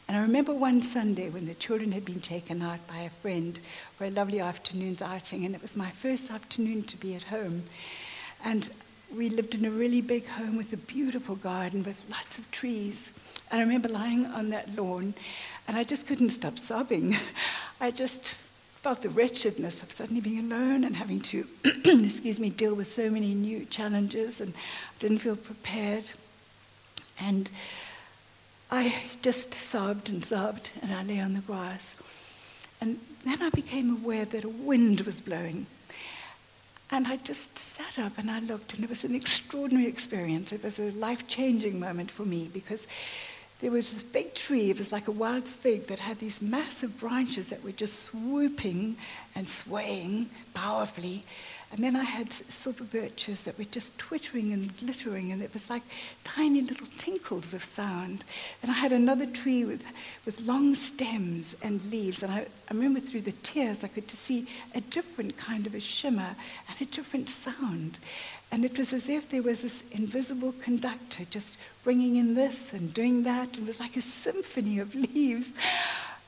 And 0.07 0.19
I 0.19 0.21
remember 0.21 0.53
one 0.53 0.83
Sunday 0.83 1.31
when 1.31 1.47
the 1.47 1.55
children 1.55 1.93
had 1.93 2.05
been 2.05 2.21
taken 2.21 2.61
out 2.61 2.87
by 2.87 2.99
a 2.99 3.09
friend 3.09 3.59
for 3.97 4.05
a 4.05 4.11
lovely 4.11 4.41
afternoon's 4.41 5.01
outing, 5.01 5.47
and 5.47 5.55
it 5.55 5.63
was 5.63 5.79
my 5.79 5.89
first 5.93 6.31
afternoon 6.31 6.83
to 6.83 6.99
be 6.99 7.15
at 7.15 7.23
home. 7.23 7.63
And 8.45 8.69
we 9.17 9.31
lived 9.31 9.55
in 9.55 9.65
a 9.65 9.71
really 9.71 10.03
big 10.03 10.27
home 10.27 10.59
with 10.59 10.75
a 10.75 10.77
beautiful 10.77 11.37
garden 11.37 11.85
with 11.85 12.05
lots 12.11 12.37
of 12.37 12.51
trees. 12.51 13.15
And 13.51 13.61
I 13.61 13.65
remember 13.65 13.89
lying 13.89 14.27
on 14.27 14.51
that 14.51 14.77
lawn 14.77 15.15
and 15.67 15.77
I 15.77 15.85
just 15.85 16.07
couldn't 16.07 16.31
stop 16.31 16.59
sobbing. 16.59 17.17
I 17.81 17.91
just 17.91 18.35
felt 18.35 19.03
the 19.03 19.09
wretchedness 19.09 19.83
of 19.83 19.91
suddenly 19.91 20.21
being 20.21 20.53
alone 20.53 20.85
and 20.85 20.97
having 20.97 21.21
to, 21.21 21.47
excuse 21.65 22.39
me, 22.39 22.51
deal 22.51 22.75
with 22.75 22.87
so 22.87 23.11
many 23.11 23.35
new 23.35 23.65
challenges 23.67 24.41
and 24.41 24.55
I 24.55 24.99
didn't 24.99 25.19
feel 25.19 25.37
prepared. 25.37 26.05
And 27.21 27.51
I 28.71 28.95
just 29.23 29.55
sobbed 29.55 30.09
and 30.09 30.25
sobbed 30.25 30.71
and 30.83 30.93
I 30.93 31.03
lay 31.03 31.21
on 31.21 31.35
the 31.35 31.41
grass. 31.41 31.97
And 32.81 33.01
then 33.25 33.43
I 33.43 33.51
became 33.51 33.91
aware 33.91 34.25
that 34.27 34.45
a 34.45 34.49
wind 34.49 35.01
was 35.01 35.21
blowing 35.21 35.67
and 36.91 37.07
I 37.07 37.17
just 37.17 37.59
sat 37.59 37.99
up 37.99 38.17
and 38.17 38.31
I 38.31 38.41
looked, 38.41 38.75
and 38.75 38.83
it 38.83 38.89
was 38.89 39.05
an 39.05 39.15
extraordinary 39.15 39.87
experience. 39.87 40.53
It 40.53 40.65
was 40.65 40.79
a 40.79 40.91
life 40.93 41.29
changing 41.29 41.79
moment 41.79 42.11
for 42.11 42.25
me 42.25 42.49
because 42.53 42.87
there 43.61 43.71
was 43.73 43.93
this 43.93 44.03
big 44.03 44.35
tree, 44.35 44.71
it 44.71 44.79
was 44.79 44.93
like 44.93 45.09
a 45.09 45.13
wild 45.13 45.45
fig 45.45 45.89
that 45.89 45.99
had 45.99 46.21
these 46.21 46.41
massive 46.41 46.99
branches 47.01 47.49
that 47.49 47.65
were 47.65 47.73
just 47.73 48.05
swooping 48.05 48.97
and 49.35 49.49
swaying 49.49 50.31
powerfully. 50.55 51.25
And 51.71 51.85
then 51.85 51.97
I 51.97 52.05
had 52.05 52.33
silver 52.33 52.85
birches 52.85 53.43
that 53.43 53.59
were 53.59 53.65
just 53.65 53.99
twittering 53.99 54.53
and 54.55 54.75
glittering, 54.79 55.33
and 55.33 55.43
it 55.43 55.53
was 55.53 55.69
like 55.69 55.83
tiny 56.25 56.63
little 56.63 56.87
tinkles 56.97 57.53
of 57.53 57.63
sound. 57.63 58.25
And 58.63 58.71
I 58.71 58.75
had 58.75 58.91
another 58.91 59.27
tree 59.27 59.65
with, 59.65 59.85
with 60.25 60.41
long 60.41 60.75
stems 60.75 61.55
and 61.63 61.85
leaves. 61.91 62.23
And 62.23 62.33
I, 62.33 62.47
I 62.71 62.75
remember 62.75 63.01
through 63.01 63.21
the 63.21 63.33
tears, 63.33 63.85
I 63.85 63.89
could 63.89 64.09
just 64.09 64.23
see 64.23 64.47
a 64.75 64.81
different 64.81 65.37
kind 65.37 65.67
of 65.67 65.75
a 65.75 65.81
shimmer 65.81 66.37
and 66.69 66.81
a 66.81 66.91
different 66.91 67.29
sound. 67.29 67.99
And 68.51 68.65
it 68.65 68.79
was 68.79 68.95
as 68.95 69.11
if 69.11 69.29
there 69.29 69.43
was 69.43 69.61
this 69.61 69.85
invisible 69.91 70.55
conductor 70.63 71.25
just 71.29 71.59
bringing 71.85 72.17
in 72.17 72.35
this 72.35 72.73
and 72.73 72.95
doing 72.95 73.25
that. 73.25 73.59
It 73.59 73.67
was 73.67 73.79
like 73.79 73.97
a 73.97 74.01
symphony 74.01 74.79
of 74.79 74.95
leaves. 74.95 75.53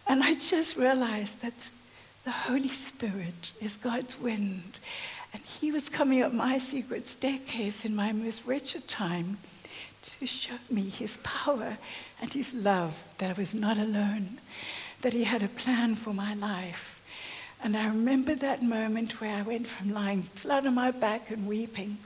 And 0.06 0.22
I 0.22 0.34
just 0.34 0.76
realized 0.76 1.40
that 1.40 1.70
the 2.24 2.30
Holy 2.30 2.68
Spirit 2.68 3.52
is 3.60 3.76
God's 3.78 4.20
wind. 4.20 4.78
And 5.32 5.42
he 5.42 5.70
was 5.70 5.88
coming 5.88 6.22
up 6.22 6.32
my 6.32 6.58
secret 6.58 7.08
staircase 7.08 7.84
in 7.84 7.94
my 7.94 8.12
most 8.12 8.46
wretched 8.46 8.88
time 8.88 9.38
to 10.02 10.26
show 10.26 10.54
me 10.70 10.82
his 10.82 11.18
power 11.18 11.76
and 12.20 12.32
his 12.32 12.54
love, 12.54 13.04
that 13.18 13.30
I 13.30 13.34
was 13.34 13.54
not 13.54 13.78
alone, 13.78 14.38
that 15.02 15.12
he 15.12 15.24
had 15.24 15.42
a 15.42 15.48
plan 15.48 15.94
for 15.94 16.14
my 16.14 16.34
life. 16.34 17.00
And 17.62 17.76
I 17.76 17.86
remember 17.86 18.34
that 18.36 18.62
moment 18.62 19.20
where 19.20 19.36
I 19.36 19.42
went 19.42 19.66
from 19.66 19.92
lying 19.92 20.22
flat 20.22 20.66
on 20.66 20.74
my 20.74 20.90
back 20.90 21.30
and 21.30 21.46
weeping 21.46 21.98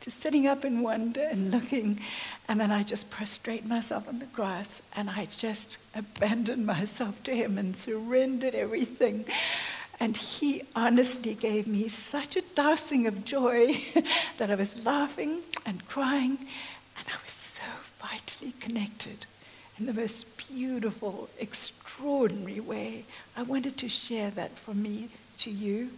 to 0.00 0.10
sitting 0.10 0.46
up 0.46 0.64
in 0.64 0.82
wonder 0.82 1.22
and 1.22 1.50
looking. 1.50 2.00
And 2.48 2.58
then 2.58 2.72
I 2.72 2.82
just 2.82 3.10
prostrate 3.10 3.64
myself 3.66 4.08
on 4.08 4.18
the 4.18 4.26
grass 4.26 4.82
and 4.96 5.08
I 5.10 5.26
just 5.26 5.78
abandoned 5.94 6.66
myself 6.66 7.22
to 7.24 7.36
him 7.36 7.58
and 7.58 7.76
surrendered 7.76 8.54
everything. 8.54 9.26
And 10.02 10.16
he 10.16 10.62
honestly 10.74 11.32
gave 11.32 11.68
me 11.68 11.86
such 11.86 12.34
a 12.34 12.42
dousing 12.56 13.06
of 13.06 13.24
joy 13.24 13.76
that 14.36 14.50
I 14.50 14.56
was 14.56 14.84
laughing 14.84 15.42
and 15.64 15.86
crying, 15.86 16.38
and 16.98 17.06
I 17.06 17.22
was 17.24 17.32
so 17.32 17.62
vitally 18.00 18.52
connected 18.58 19.26
in 19.78 19.86
the 19.86 19.94
most 19.94 20.48
beautiful, 20.48 21.28
extraordinary 21.38 22.58
way. 22.58 23.04
I 23.36 23.44
wanted 23.44 23.76
to 23.76 23.88
share 23.88 24.30
that 24.30 24.58
from 24.58 24.82
me 24.82 25.08
to 25.38 25.52
you 25.52 25.90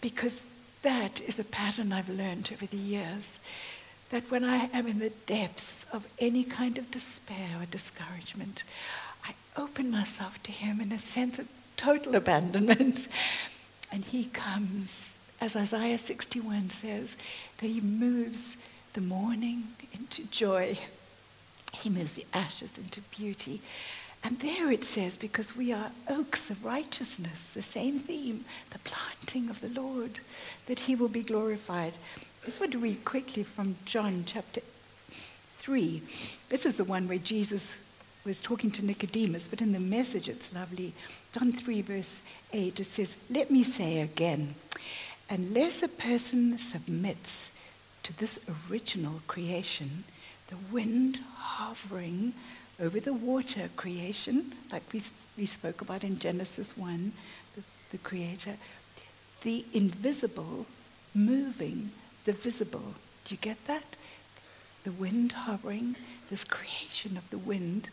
because 0.00 0.42
that 0.80 1.20
is 1.20 1.38
a 1.38 1.44
pattern 1.44 1.92
I've 1.92 2.08
learned 2.08 2.50
over 2.54 2.64
the 2.64 2.78
years. 2.78 3.38
That 4.08 4.30
when 4.30 4.44
I 4.44 4.70
am 4.72 4.86
in 4.86 4.98
the 4.98 5.12
depths 5.26 5.84
of 5.92 6.08
any 6.18 6.44
kind 6.44 6.78
of 6.78 6.90
despair 6.90 7.60
or 7.60 7.66
discouragement, 7.66 8.62
I 9.26 9.34
open 9.58 9.90
myself 9.90 10.42
to 10.44 10.52
Him 10.52 10.80
in 10.80 10.90
a 10.90 10.98
sense 10.98 11.38
of 11.38 11.48
total 11.76 12.16
abandonment. 12.16 13.08
And 13.94 14.06
he 14.06 14.24
comes, 14.24 15.18
as 15.38 15.54
Isaiah 15.54 15.98
61 15.98 16.70
says, 16.70 17.14
that 17.58 17.68
he 17.68 17.82
moves 17.82 18.56
the 18.94 19.02
mourning 19.02 19.64
into 19.92 20.24
joy. 20.30 20.78
He 21.74 21.90
moves 21.90 22.14
the 22.14 22.24
ashes 22.32 22.78
into 22.78 23.02
beauty. 23.02 23.60
And 24.24 24.38
there 24.38 24.70
it 24.70 24.84
says, 24.84 25.16
because 25.16 25.56
we 25.56 25.72
are 25.72 25.90
oaks 26.08 26.48
of 26.48 26.64
righteousness, 26.64 27.52
the 27.52 27.62
same 27.62 27.98
theme, 27.98 28.44
the 28.70 28.78
planting 28.78 29.50
of 29.50 29.60
the 29.60 29.80
Lord, 29.80 30.20
that 30.66 30.80
he 30.80 30.94
will 30.94 31.08
be 31.08 31.22
glorified. 31.22 31.94
I 32.42 32.46
just 32.46 32.60
want 32.60 32.72
to 32.72 32.78
read 32.78 33.04
quickly 33.04 33.42
from 33.42 33.76
John 33.84 34.22
chapter 34.24 34.62
3. 35.54 36.02
This 36.48 36.64
is 36.64 36.76
the 36.76 36.84
one 36.84 37.08
where 37.08 37.18
Jesus 37.18 37.78
was 38.24 38.40
talking 38.40 38.70
to 38.72 38.84
Nicodemus, 38.84 39.48
but 39.48 39.60
in 39.60 39.72
the 39.72 39.80
message 39.80 40.28
it's 40.28 40.54
lovely. 40.54 40.92
John 41.32 41.52
3, 41.52 41.80
verse 41.82 42.20
8, 42.52 42.80
it 42.80 42.84
says, 42.84 43.16
Let 43.30 43.50
me 43.50 43.62
say 43.62 44.00
again, 44.00 44.54
unless 45.30 45.82
a 45.82 45.88
person 45.88 46.58
submits 46.58 47.52
to 48.02 48.16
this 48.18 48.38
original 48.70 49.22
creation, 49.26 50.04
the 50.48 50.56
wind 50.70 51.20
hovering 51.36 52.34
over 52.78 53.00
the 53.00 53.14
water 53.14 53.70
creation, 53.76 54.52
like 54.70 54.82
we, 54.92 55.00
we 55.38 55.46
spoke 55.46 55.80
about 55.80 56.04
in 56.04 56.18
Genesis 56.18 56.76
1, 56.76 57.12
the, 57.56 57.62
the 57.92 57.98
Creator, 57.98 58.56
the 59.42 59.64
invisible 59.72 60.66
moving 61.14 61.92
the 62.24 62.32
visible. 62.32 62.94
Do 63.24 63.34
you 63.34 63.38
get 63.40 63.64
that? 63.66 63.96
The 64.84 64.92
wind 64.92 65.32
hovering, 65.32 65.96
this 66.28 66.44
creation 66.44 67.16
of 67.16 67.28
the 67.30 67.38
wind, 67.38 67.88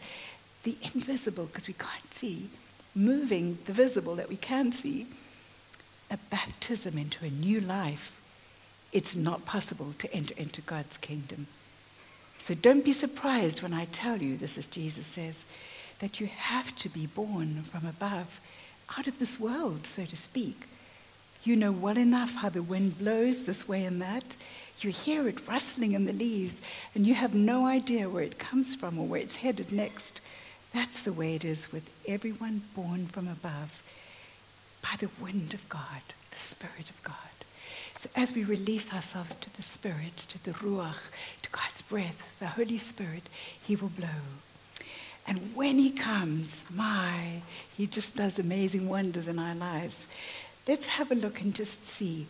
the 0.63 0.75
invisible, 0.93 1.45
because 1.45 1.67
we 1.67 1.73
can't 1.75 2.13
see, 2.13 2.49
moving 2.95 3.59
the 3.65 3.73
visible 3.73 4.15
that 4.15 4.29
we 4.29 4.35
can 4.35 4.71
see, 4.71 5.07
a 6.11 6.17
baptism 6.29 6.97
into 6.97 7.25
a 7.25 7.29
new 7.29 7.59
life. 7.59 8.21
It's 8.91 9.15
not 9.15 9.45
possible 9.45 9.93
to 9.99 10.13
enter 10.13 10.33
into 10.37 10.61
God's 10.61 10.97
kingdom. 10.97 11.47
So 12.39 12.55
don't 12.55 12.85
be 12.85 12.93
surprised 12.93 13.61
when 13.61 13.73
I 13.73 13.85
tell 13.85 14.21
you, 14.21 14.37
this 14.37 14.57
is 14.57 14.65
Jesus 14.65 15.05
says, 15.05 15.45
that 15.99 16.19
you 16.19 16.27
have 16.27 16.75
to 16.77 16.89
be 16.89 17.05
born 17.05 17.63
from 17.63 17.85
above, 17.85 18.39
out 18.97 19.07
of 19.07 19.19
this 19.19 19.39
world, 19.39 19.85
so 19.85 20.05
to 20.05 20.15
speak. 20.15 20.61
You 21.43 21.55
know 21.55 21.71
well 21.71 21.97
enough 21.97 22.35
how 22.35 22.49
the 22.49 22.63
wind 22.63 22.97
blows 22.97 23.43
this 23.43 23.67
way 23.67 23.83
and 23.85 24.01
that. 24.01 24.35
You 24.81 24.91
hear 24.91 25.27
it 25.27 25.47
rustling 25.47 25.91
in 25.91 26.05
the 26.05 26.13
leaves, 26.13 26.61
and 26.95 27.05
you 27.05 27.13
have 27.13 27.33
no 27.35 27.65
idea 27.65 28.09
where 28.09 28.23
it 28.23 28.39
comes 28.39 28.73
from 28.73 28.97
or 28.97 29.05
where 29.05 29.21
it's 29.21 29.37
headed 29.37 29.71
next. 29.71 30.21
That's 30.73 31.01
the 31.01 31.13
way 31.13 31.35
it 31.35 31.43
is 31.43 31.71
with 31.71 31.93
everyone 32.07 32.63
born 32.75 33.07
from 33.07 33.27
above 33.27 33.83
by 34.81 34.95
the 34.97 35.09
wind 35.21 35.53
of 35.53 35.67
God, 35.67 36.01
the 36.31 36.39
Spirit 36.39 36.89
of 36.89 37.01
God. 37.03 37.15
So 37.95 38.09
as 38.15 38.33
we 38.33 38.43
release 38.43 38.93
ourselves 38.93 39.35
to 39.35 39.55
the 39.55 39.61
Spirit, 39.61 40.15
to 40.29 40.43
the 40.43 40.51
Ruach, 40.51 41.09
to 41.41 41.49
God's 41.49 41.81
breath, 41.81 42.37
the 42.39 42.47
Holy 42.47 42.77
Spirit, 42.77 43.23
He 43.61 43.75
will 43.75 43.89
blow. 43.89 44.07
And 45.27 45.55
when 45.55 45.77
He 45.77 45.91
comes, 45.91 46.65
my, 46.73 47.41
He 47.75 47.87
just 47.87 48.15
does 48.15 48.39
amazing 48.39 48.87
wonders 48.87 49.27
in 49.27 49.37
our 49.37 49.55
lives. 49.55 50.07
Let's 50.67 50.87
have 50.87 51.11
a 51.11 51.15
look 51.15 51.41
and 51.41 51.53
just 51.53 51.83
see. 51.83 52.27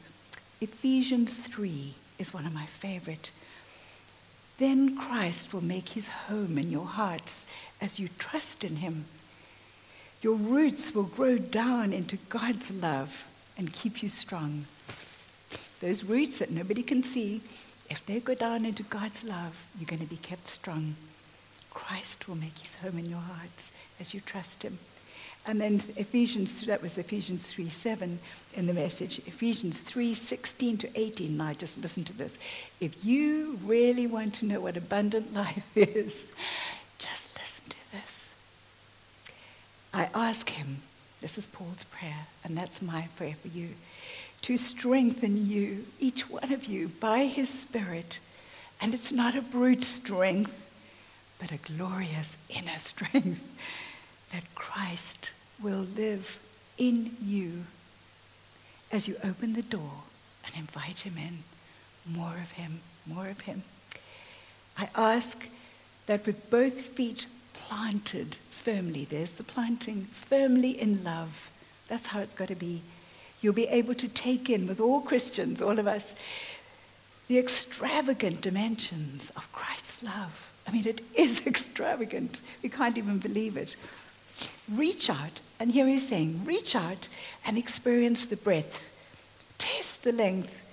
Ephesians 0.62 1.38
3 1.38 1.94
is 2.18 2.34
one 2.34 2.46
of 2.46 2.54
my 2.54 2.66
favorite. 2.66 3.32
Then 4.58 4.98
Christ 4.98 5.54
will 5.54 5.64
make 5.64 5.90
his 5.90 6.08
home 6.08 6.58
in 6.58 6.70
your 6.70 6.86
hearts 6.86 7.46
as 7.82 8.00
you 8.00 8.10
trust 8.18 8.64
in 8.64 8.78
him. 8.78 9.06
Your 10.22 10.36
roots 10.36 10.94
will 10.94 11.04
grow 11.04 11.38
down 11.38 11.94
into 11.94 12.18
God's 12.30 12.74
love 12.74 13.26
and 13.58 13.72
keep 13.72 14.04
you 14.04 14.10
strong. 14.10 14.66
Those 15.80 16.04
roots 16.04 16.40
that 16.40 16.52
nobody 16.52 16.84
can 16.84 17.04
see, 17.04 17.42
if 17.90 18.06
they 18.06 18.20
go 18.20 18.36
down 18.36 18.66
into 18.66 18.84
God's 18.84 19.24
love, 19.24 19.66
you're 19.78 19.88
going 19.88 20.02
to 20.02 20.06
be 20.06 20.18
kept 20.18 20.48
strong. 20.48 20.96
Christ 21.72 22.28
will 22.28 22.36
make 22.36 22.58
his 22.58 22.76
home 22.76 22.98
in 22.98 23.10
your 23.10 23.20
hearts 23.20 23.72
as 24.00 24.14
you 24.14 24.20
trust 24.20 24.64
him. 24.64 24.80
And 25.46 25.62
then 25.62 25.76
Ephesians, 25.96 26.62
that 26.66 26.82
was 26.82 26.98
Ephesians 26.98 27.50
3 27.50 27.70
7 27.70 28.20
in 28.56 28.68
the 28.68 28.74
message. 28.74 29.20
Ephesians 29.20 29.80
3 29.80 30.14
16 30.14 30.78
to 30.80 31.00
18. 31.00 31.38
Now, 31.38 31.54
just 31.54 31.82
listen 31.82 32.04
to 32.06 32.14
this. 32.14 32.38
If 32.80 33.06
you 33.06 33.58
really 33.64 34.06
want 34.06 34.36
to 34.36 34.46
know 34.46 34.60
what 34.60 34.76
abundant 34.76 35.34
life 35.34 35.76
is, 35.78 36.32
just 37.00 37.38
listen 37.40 37.64
to 37.70 37.92
this. 37.92 38.36
I 39.94 40.10
ask 40.14 40.50
him, 40.50 40.84
this 41.22 41.38
is 41.38 41.48
Paul's 41.48 41.84
prayer, 41.86 42.28
and 42.44 42.56
that's 42.56 42.82
my 42.82 43.08
prayer 43.16 43.36
for 43.42 43.48
you, 43.48 43.70
to 44.44 44.58
strengthen 44.58 45.50
you, 45.50 45.86
each 46.00 46.30
one 46.30 46.54
of 46.54 46.66
you, 46.66 46.90
by 47.00 47.26
his 47.26 47.50
Spirit. 47.50 48.20
And 48.82 48.94
it's 48.94 49.12
not 49.12 49.36
a 49.36 49.42
brute 49.42 49.84
strength, 49.84 50.70
but 51.40 51.52
a 51.52 51.58
glorious 51.58 52.38
inner 52.50 52.78
strength 52.78 53.42
that 54.32 54.44
Christ 54.56 55.32
will 55.62 55.88
live 55.96 56.40
in 56.78 57.16
you 57.22 57.66
as 58.92 59.08
you 59.08 59.16
open 59.24 59.54
the 59.54 59.62
door 59.62 60.04
and 60.46 60.56
invite 60.56 61.02
him 61.02 61.18
in. 61.18 61.40
More 62.06 62.38
of 62.42 62.52
him, 62.52 62.80
more 63.06 63.28
of 63.28 63.42
him. 63.42 63.64
I 64.78 64.90
ask 64.96 65.50
that 66.10 66.26
with 66.26 66.50
both 66.50 66.74
feet 66.74 67.28
planted 67.54 68.36
firmly, 68.50 69.06
there's 69.06 69.34
the 69.34 69.44
planting, 69.44 70.06
firmly 70.06 70.72
in 70.72 71.04
love. 71.04 71.52
That's 71.88 72.08
how 72.08 72.20
it's 72.20 72.34
got 72.34 72.48
to 72.48 72.56
be. 72.56 72.82
You'll 73.42 73.54
be 73.54 73.68
able 73.68 73.94
to 73.94 74.08
take 74.08 74.50
in, 74.50 74.66
with 74.66 74.80
all 74.80 75.02
Christians, 75.02 75.62
all 75.62 75.78
of 75.78 75.88
us, 75.88 76.16
the 77.28 77.38
extravagant 77.38 78.42
dimensions 78.42 79.30
of 79.36 79.54
Christ's 79.54 80.02
love. 80.02 80.50
I 80.68 80.72
mean, 80.72 80.88
it 80.88 81.02
is 81.14 81.46
extravagant. 81.48 82.42
We 82.64 82.70
can't 82.70 82.98
even 82.98 83.20
believe 83.20 83.56
it. 83.56 83.76
Reach 84.68 85.12
out, 85.12 85.42
and 85.60 85.72
here 85.72 85.86
he's 85.86 86.10
saying, 86.10 86.42
reach 86.44 86.76
out 86.76 87.08
and 87.46 87.56
experience 87.56 88.26
the 88.26 88.38
breadth, 88.38 88.92
test 89.60 90.04
the 90.06 90.12
length, 90.12 90.64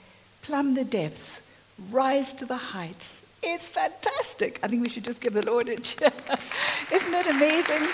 plumb 0.40 0.72
the 0.72 0.84
depth, 0.84 1.42
rise 1.90 2.32
to 2.32 2.46
the 2.46 2.56
heights. 2.56 3.25
It's 3.48 3.68
fantastic. 3.68 4.58
I 4.64 4.66
think 4.66 4.82
we 4.82 4.88
should 4.88 5.04
just 5.04 5.20
give 5.20 5.32
the 5.32 5.46
Lord 5.46 5.68
a 5.68 5.76
cheer. 5.80 6.10
Isn't 6.92 7.14
it 7.14 7.26
amazing? 7.28 7.86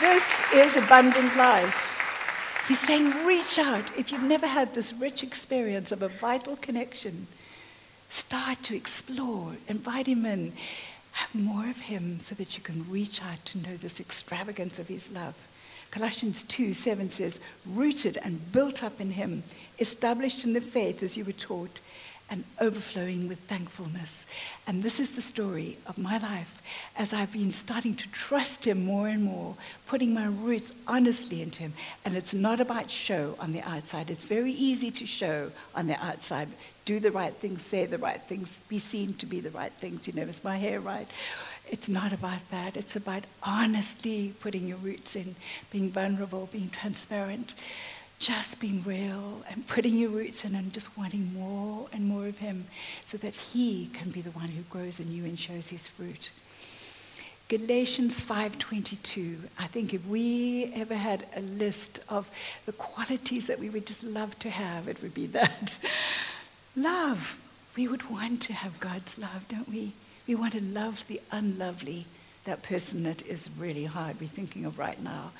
This 0.00 0.42
is 0.54 0.76
abundant 0.78 1.36
life. 1.36 2.64
He's 2.66 2.80
saying, 2.80 3.26
reach 3.26 3.58
out. 3.58 3.84
If 3.98 4.10
you've 4.10 4.22
never 4.22 4.46
had 4.46 4.72
this 4.72 4.94
rich 4.94 5.22
experience 5.22 5.92
of 5.92 6.00
a 6.00 6.08
vital 6.08 6.56
connection, 6.56 7.26
start 8.08 8.62
to 8.62 8.74
explore, 8.74 9.56
invite 9.68 10.06
him 10.06 10.24
in. 10.24 10.54
Have 11.12 11.34
more 11.34 11.68
of 11.68 11.80
him 11.80 12.18
so 12.18 12.34
that 12.36 12.56
you 12.56 12.62
can 12.62 12.90
reach 12.90 13.22
out 13.22 13.44
to 13.44 13.58
know 13.58 13.76
this 13.76 14.00
extravagance 14.00 14.78
of 14.78 14.88
his 14.88 15.12
love. 15.12 15.34
Colossians 15.90 16.42
2 16.44 16.72
7 16.72 17.10
says, 17.10 17.38
rooted 17.66 18.16
and 18.24 18.50
built 18.50 18.82
up 18.82 18.98
in 18.98 19.10
him, 19.10 19.42
established 19.78 20.42
in 20.42 20.54
the 20.54 20.60
faith 20.62 21.02
as 21.02 21.18
you 21.18 21.24
were 21.26 21.32
taught, 21.32 21.82
and 22.32 22.44
overflowing 22.58 23.28
with 23.28 23.38
thankfulness. 23.40 24.24
And 24.66 24.82
this 24.82 24.98
is 24.98 25.10
the 25.10 25.20
story 25.20 25.76
of 25.86 25.98
my 25.98 26.16
life 26.16 26.62
as 26.96 27.12
I've 27.12 27.34
been 27.34 27.52
starting 27.52 27.94
to 27.96 28.10
trust 28.10 28.64
him 28.64 28.86
more 28.86 29.06
and 29.06 29.22
more, 29.22 29.54
putting 29.86 30.14
my 30.14 30.24
roots 30.24 30.72
honestly 30.88 31.42
into 31.42 31.60
him. 31.60 31.74
And 32.06 32.16
it's 32.16 32.32
not 32.32 32.58
about 32.58 32.90
show 32.90 33.36
on 33.38 33.52
the 33.52 33.60
outside. 33.60 34.08
It's 34.08 34.24
very 34.24 34.52
easy 34.52 34.90
to 34.92 35.04
show 35.04 35.52
on 35.74 35.88
the 35.88 36.02
outside, 36.02 36.48
do 36.86 36.98
the 36.98 37.10
right 37.10 37.34
things, 37.34 37.60
say 37.60 37.84
the 37.84 37.98
right 37.98 38.22
things, 38.22 38.62
be 38.66 38.78
seen 38.78 39.12
to 39.14 39.26
be 39.26 39.40
the 39.40 39.50
right 39.50 39.72
things. 39.72 40.06
You 40.06 40.14
know, 40.14 40.22
is 40.22 40.42
my 40.42 40.56
hair 40.56 40.80
right? 40.80 41.08
It's 41.68 41.90
not 41.90 42.14
about 42.14 42.50
that. 42.50 42.78
It's 42.78 42.96
about 42.96 43.24
honestly 43.42 44.32
putting 44.40 44.66
your 44.68 44.78
roots 44.78 45.16
in, 45.16 45.34
being 45.70 45.90
vulnerable, 45.90 46.48
being 46.50 46.70
transparent, 46.70 47.52
just 48.22 48.60
being 48.60 48.84
real, 48.84 49.42
and 49.50 49.66
putting 49.66 49.94
your 49.94 50.10
roots 50.10 50.44
in 50.44 50.54
and 50.54 50.72
just 50.72 50.96
wanting 50.96 51.34
more 51.34 51.88
and 51.92 52.06
more 52.06 52.28
of 52.28 52.38
Him 52.38 52.66
so 53.04 53.18
that 53.18 53.34
He 53.34 53.90
can 53.92 54.10
be 54.10 54.20
the 54.20 54.30
one 54.30 54.48
who 54.48 54.62
grows 54.62 55.00
in 55.00 55.12
you 55.12 55.24
and 55.24 55.36
shows 55.36 55.70
His 55.70 55.88
fruit. 55.88 56.30
Galatians 57.48 58.20
5:22. 58.20 59.48
I 59.58 59.66
think 59.66 59.92
if 59.92 60.06
we 60.06 60.72
ever 60.72 60.94
had 60.94 61.26
a 61.34 61.40
list 61.40 61.98
of 62.08 62.30
the 62.64 62.72
qualities 62.72 63.48
that 63.48 63.58
we 63.58 63.68
would 63.68 63.86
just 63.86 64.04
love 64.04 64.38
to 64.38 64.50
have, 64.50 64.86
it 64.86 65.02
would 65.02 65.14
be 65.14 65.26
that. 65.26 65.78
Love. 66.76 67.38
We 67.76 67.88
would 67.88 68.08
want 68.08 68.40
to 68.42 68.52
have 68.52 68.80
God's 68.80 69.18
love, 69.18 69.46
don't 69.48 69.68
we? 69.68 69.92
We 70.26 70.34
want 70.34 70.52
to 70.52 70.60
love 70.62 71.06
the 71.08 71.20
unlovely, 71.30 72.04
that 72.44 72.62
person 72.62 73.02
that 73.02 73.22
is 73.22 73.50
really 73.58 73.86
hard 73.86 74.20
we're 74.20 74.28
thinking 74.28 74.64
of 74.64 74.78
right 74.78 75.02
now. 75.02 75.32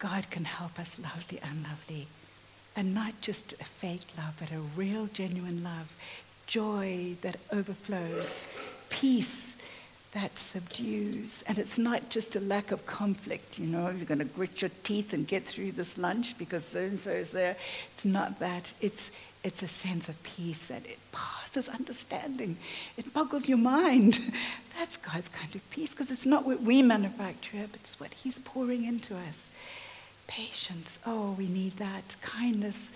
God 0.00 0.30
can 0.30 0.46
help 0.46 0.80
us 0.80 0.98
love 0.98 1.28
the 1.28 1.38
unlovely. 1.42 2.08
And 2.74 2.94
not 2.94 3.20
just 3.20 3.52
a 3.52 3.64
fake 3.64 4.06
love, 4.16 4.34
but 4.40 4.50
a 4.50 4.58
real, 4.58 5.08
genuine 5.12 5.62
love. 5.62 5.94
Joy 6.46 7.16
that 7.20 7.36
overflows. 7.52 8.46
Peace 8.88 9.56
that 10.12 10.38
subdues. 10.38 11.44
And 11.46 11.58
it's 11.58 11.78
not 11.78 12.08
just 12.08 12.34
a 12.34 12.40
lack 12.40 12.72
of 12.72 12.86
conflict, 12.86 13.58
you 13.58 13.66
know, 13.66 13.90
you're 13.90 14.06
going 14.06 14.18
to 14.18 14.24
grit 14.24 14.62
your 14.62 14.70
teeth 14.82 15.12
and 15.12 15.26
get 15.26 15.44
through 15.44 15.72
this 15.72 15.96
lunch 15.98 16.36
because 16.38 16.64
so 16.64 16.80
and 16.80 16.98
so 16.98 17.10
is 17.10 17.30
there. 17.32 17.56
It's 17.92 18.04
not 18.04 18.40
that. 18.40 18.72
It's, 18.80 19.10
it's 19.44 19.62
a 19.62 19.68
sense 19.68 20.08
of 20.08 20.20
peace 20.22 20.66
that 20.68 20.84
it 20.86 20.98
passes 21.12 21.68
understanding. 21.68 22.56
It 22.96 23.12
boggles 23.12 23.48
your 23.48 23.58
mind. 23.58 24.18
That's 24.78 24.96
God's 24.96 25.28
kind 25.28 25.54
of 25.54 25.70
peace 25.70 25.90
because 25.92 26.10
it's 26.10 26.26
not 26.26 26.44
what 26.46 26.62
we 26.62 26.82
manufacture, 26.82 27.66
but 27.70 27.80
it's 27.80 28.00
what 28.00 28.14
He's 28.14 28.38
pouring 28.38 28.84
into 28.84 29.14
us. 29.16 29.50
Patience. 30.30 30.98
Oh, 31.04 31.32
we 31.36 31.48
need 31.48 31.76
that. 31.78 32.14
Kindness, 32.22 32.92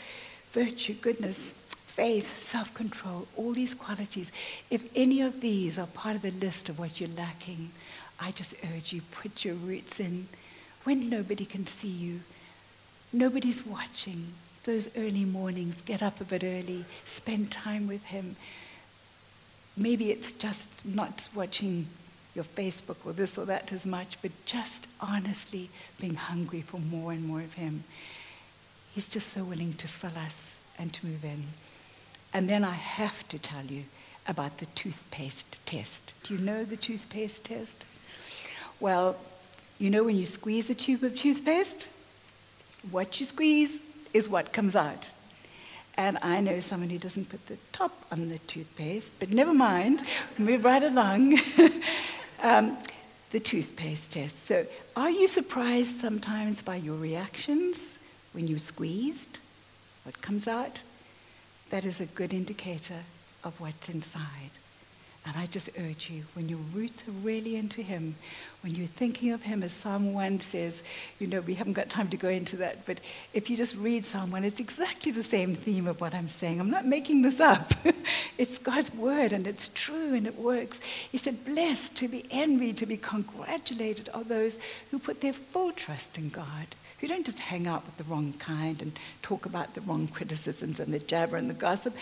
virtue, 0.53 0.95
goodness, 0.95 1.55
faith, 1.69 2.41
self 2.41 2.73
control, 2.73 3.27
all 3.37 3.53
these 3.53 3.75
qualities. 3.75 4.31
If 4.71 4.89
any 4.95 5.21
of 5.21 5.41
these 5.41 5.77
are 5.79 5.87
part 5.89 6.15
of 6.15 6.23
the 6.23 6.31
list 6.31 6.69
of 6.69 6.79
what 6.79 7.01
you're 7.01 7.11
lacking, 7.17 7.73
I 8.21 8.31
just 8.31 8.55
urge 8.73 8.93
you 8.93 9.03
put 9.11 9.45
your 9.45 9.55
roots 9.55 9.99
in 9.99 10.29
when 10.85 11.09
nobody 11.09 11.45
can 11.45 11.67
see 11.67 11.89
you, 11.89 12.21
nobody's 13.13 13.67
watching 13.67 14.35
those 14.65 14.89
early 14.97 15.25
mornings, 15.25 15.83
get 15.83 16.03
up 16.03 16.21
a 16.21 16.25
bit 16.25 16.45
early, 16.45 16.85
spend 17.05 17.51
time 17.51 17.87
with 17.87 18.07
Him. 18.07 18.37
maybe 19.77 20.11
it's 20.11 20.33
just 20.33 20.85
not 20.87 21.29
watching 21.35 21.87
your 22.35 22.45
Facebook 22.45 22.97
or 23.05 23.13
this 23.13 23.39
or 23.39 23.45
that 23.47 23.73
as 23.73 23.87
much, 23.87 24.19
but 24.23 24.33
just 24.45 24.89
honestly 25.01 25.71
being 26.01 26.15
hungry 26.15 26.61
for 26.61 26.79
more 26.79 27.13
and 27.13 27.25
more 27.25 27.41
of 27.41 27.55
Him. 27.55 27.85
He's 28.95 29.09
just 29.09 29.29
so 29.29 29.45
willing 29.45 29.75
to 29.75 29.89
fill 29.89 30.17
us 30.17 30.59
and 30.79 30.93
to 30.93 31.07
move 31.07 31.25
in. 31.25 31.45
And 32.33 32.49
then 32.49 32.65
I 32.65 32.73
have 32.73 33.27
to 33.29 33.39
tell 33.39 33.65
you 33.65 33.85
about 34.27 34.59
the 34.59 34.67
toothpaste 34.67 35.65
test. 35.67 36.15
Do 36.25 36.35
you 36.35 36.41
know 36.41 36.65
the 36.65 36.77
toothpaste 36.77 37.45
test? 37.45 37.85
Well, 38.81 39.17
you 39.79 39.91
know 39.91 40.05
when 40.05 40.17
you 40.17 40.27
squeeze 40.27 40.71
a 40.71 40.75
tube 40.75 41.03
of 41.05 41.17
toothpaste, 41.17 41.89
what 42.91 43.19
you 43.21 43.27
squeeze 43.27 43.83
is 44.13 44.29
what 44.29 44.53
comes 44.53 44.75
out. 44.75 45.11
And 45.97 46.19
I 46.23 46.41
know 46.41 46.59
someone 46.59 46.91
who 46.91 46.99
doesn't 46.99 47.29
put 47.29 47.47
the 47.47 47.59
top 47.73 47.93
on 48.11 48.29
the 48.29 48.39
toothpaste, 48.39 49.15
but 49.21 49.31
never 49.31 49.55
mind, 49.55 50.03
move 50.39 50.65
right 50.65 50.83
along. 50.83 51.39
um, 52.45 52.77
the 53.31 53.41
toothpaste 53.41 54.13
test. 54.13 54.45
So, 54.45 54.67
are 54.95 55.11
you 55.11 55.27
surprised 55.27 55.97
sometimes 55.97 56.63
by 56.63 56.77
your 56.77 56.97
reactions 56.97 57.99
when 58.33 58.47
you 58.47 58.59
squeezed? 58.59 59.39
What 60.05 60.21
comes 60.21 60.47
out? 60.47 60.83
That 61.71 61.85
is 61.85 62.01
a 62.01 62.07
good 62.07 62.33
indicator 62.33 63.01
of 63.43 63.59
what's 63.61 63.89
inside. 63.89 64.51
And 65.27 65.37
I 65.39 65.47
just 65.47 65.71
urge 65.81 66.11
you, 66.11 66.25
when 66.35 66.51
your 66.51 66.59
roots 66.75 67.03
are 67.09 67.13
really 67.13 67.57
into 67.57 67.81
Him, 67.81 68.17
when 68.61 68.75
you're 68.75 68.87
thinking 68.87 69.33
of 69.33 69.43
Him, 69.43 69.63
as 69.63 69.73
Psalm 69.73 70.13
1 70.13 70.41
says, 70.41 70.83
you 71.19 71.27
know, 71.27 71.41
we 71.41 71.55
haven't 71.55 71.73
got 71.73 71.89
time 71.89 72.09
to 72.09 72.19
go 72.19 72.29
into 72.29 72.57
that, 72.57 72.85
but 72.85 73.01
if 73.33 73.49
you 73.49 73.57
just 73.57 73.75
read 73.77 74.05
Psalm 74.05 74.31
1, 74.31 74.45
it's 74.45 74.61
exactly 74.61 75.13
the 75.13 75.23
same 75.23 75.55
theme 75.55 75.87
of 75.87 75.99
what 75.99 76.15
I'm 76.15 76.29
saying. 76.29 76.61
I'm 76.61 76.71
not 76.71 76.85
making 76.85 77.23
this 77.23 77.41
up. 77.41 77.73
it's 78.39 78.59
God's 78.59 78.93
word, 78.95 79.33
and 79.33 79.47
it's 79.47 79.69
true, 79.69 80.13
and 80.13 80.27
it 80.27 80.39
works. 80.39 80.81
He 81.11 81.17
said, 81.17 81.43
Blessed, 81.47 81.97
to 81.97 82.09
be 82.09 82.27
envied, 82.31 82.77
to 82.79 82.87
be 82.87 82.99
congratulated 82.99 84.11
are 84.13 84.25
those 84.25 84.59
who 84.91 84.99
put 84.99 85.23
their 85.23 85.33
full 85.33 85.73
trust 85.73 86.19
in 86.19 86.29
God. 86.29 86.67
Who 87.01 87.09
don't 87.09 87.27
just 87.27 87.39
hang 87.39 87.67
out 87.67 87.85
with 87.85 87.97
the 87.97 88.05
wrong 88.05 88.35
kind 88.39 88.81
and 88.81 88.99
talk 89.21 89.47
about 89.47 89.75
the 89.75 89.81
wrong 89.83 90.07
criticisms 90.07 90.81
and 90.81 90.93
the 90.93 90.99
jabber 90.99 91.37
and 91.37 91.51
the 91.51 91.55
gossip 91.55 91.95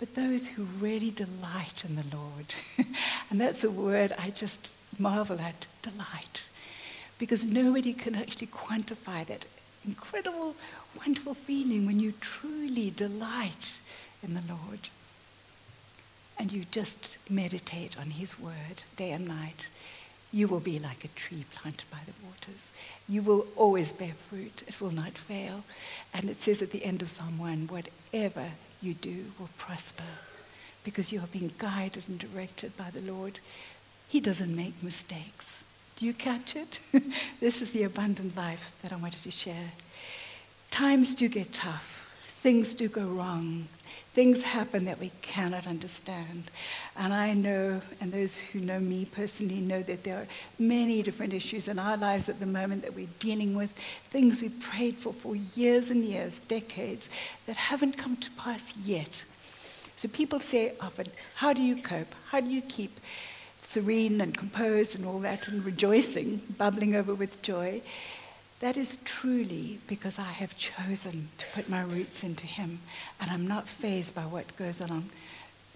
but 0.00 0.14
those 0.14 0.48
who 0.48 0.64
really 0.64 1.10
delight 1.10 1.84
in 1.86 1.94
the 1.94 2.16
Lord. 2.16 2.54
and 3.30 3.38
that's 3.38 3.62
a 3.62 3.70
word 3.70 4.14
I 4.18 4.30
just 4.30 4.72
marvel 4.98 5.38
at 5.38 5.66
delight. 5.82 6.44
Because 7.18 7.44
nobody 7.44 7.92
can 7.92 8.14
actually 8.14 8.46
quantify 8.46 9.26
that 9.26 9.44
incredible, 9.84 10.56
wonderful 10.98 11.34
feeling 11.34 11.84
when 11.84 12.00
you 12.00 12.14
truly 12.18 12.88
delight 12.88 13.78
in 14.22 14.32
the 14.32 14.42
Lord. 14.48 14.88
And 16.38 16.50
you 16.50 16.64
just 16.70 17.18
meditate 17.30 17.98
on 18.00 18.12
His 18.12 18.40
word 18.40 18.82
day 18.96 19.10
and 19.10 19.28
night. 19.28 19.68
You 20.32 20.48
will 20.48 20.60
be 20.60 20.78
like 20.78 21.04
a 21.04 21.08
tree 21.08 21.44
planted 21.52 21.90
by 21.90 21.98
the 22.06 22.14
waters. 22.26 22.72
You 23.06 23.20
will 23.20 23.46
always 23.54 23.92
bear 23.92 24.14
fruit, 24.14 24.62
it 24.66 24.80
will 24.80 24.94
not 24.94 25.18
fail. 25.18 25.64
And 26.14 26.30
it 26.30 26.40
says 26.40 26.62
at 26.62 26.70
the 26.70 26.86
end 26.86 27.02
of 27.02 27.10
Psalm 27.10 27.36
1 27.38 27.68
whatever 27.68 28.52
you 28.82 28.94
do 28.94 29.26
will 29.38 29.50
prosper 29.58 30.04
because 30.84 31.12
you 31.12 31.20
are 31.20 31.26
being 31.26 31.52
guided 31.58 32.04
and 32.08 32.18
directed 32.18 32.76
by 32.76 32.90
the 32.90 33.00
Lord. 33.00 33.40
He 34.08 34.20
doesn't 34.20 34.54
make 34.54 34.82
mistakes. 34.82 35.64
Do 35.96 36.06
you 36.06 36.14
catch 36.14 36.56
it? 36.56 36.80
this 37.40 37.60
is 37.60 37.72
the 37.72 37.82
abundant 37.82 38.36
life 38.36 38.72
that 38.82 38.92
I 38.92 38.96
wanted 38.96 39.22
to 39.22 39.30
share. 39.30 39.72
Times 40.70 41.14
do 41.14 41.28
get 41.28 41.52
tough, 41.52 42.10
things 42.24 42.74
do 42.74 42.88
go 42.88 43.06
wrong, 43.06 43.68
things 44.12 44.42
happen 44.42 44.84
that 44.86 44.98
we 44.98 45.12
cannot 45.22 45.66
understand. 45.66 46.50
And 46.96 47.14
I 47.14 47.32
know, 47.32 47.80
and 48.00 48.12
those 48.12 48.36
who 48.36 48.60
know 48.60 48.80
me 48.80 49.04
personally 49.04 49.60
know 49.60 49.82
that 49.82 50.04
there 50.04 50.16
are 50.18 50.26
many 50.58 51.02
different 51.02 51.32
issues 51.32 51.68
in 51.68 51.78
our 51.78 51.96
lives 51.96 52.28
at 52.28 52.40
the 52.40 52.46
moment 52.46 52.82
that 52.82 52.94
we're 52.94 53.06
dealing 53.20 53.54
with, 53.54 53.70
things 54.10 54.42
we 54.42 54.48
prayed 54.48 54.96
for 54.96 55.12
for 55.12 55.36
years 55.36 55.90
and 55.90 56.04
years, 56.04 56.40
decades, 56.40 57.08
that 57.46 57.56
haven't 57.56 57.96
come 57.96 58.16
to 58.16 58.30
pass 58.32 58.76
yet. 58.78 59.24
So 59.96 60.08
people 60.08 60.40
say 60.40 60.72
often, 60.80 61.06
How 61.36 61.52
do 61.52 61.62
you 61.62 61.80
cope? 61.80 62.14
How 62.30 62.40
do 62.40 62.50
you 62.50 62.62
keep 62.62 62.98
serene 63.62 64.20
and 64.20 64.36
composed 64.36 64.96
and 64.96 65.06
all 65.06 65.20
that 65.20 65.46
and 65.46 65.64
rejoicing, 65.64 66.40
bubbling 66.58 66.96
over 66.96 67.14
with 67.14 67.42
joy? 67.42 67.82
That 68.60 68.76
is 68.76 68.98
truly 69.04 69.78
because 69.86 70.18
I 70.18 70.32
have 70.32 70.56
chosen 70.56 71.30
to 71.38 71.46
put 71.54 71.70
my 71.70 71.82
roots 71.82 72.22
into 72.22 72.46
Him 72.46 72.80
and 73.18 73.30
I'm 73.30 73.46
not 73.46 73.68
fazed 73.68 74.14
by 74.14 74.22
what 74.22 74.54
goes 74.56 74.82
on. 74.82 75.08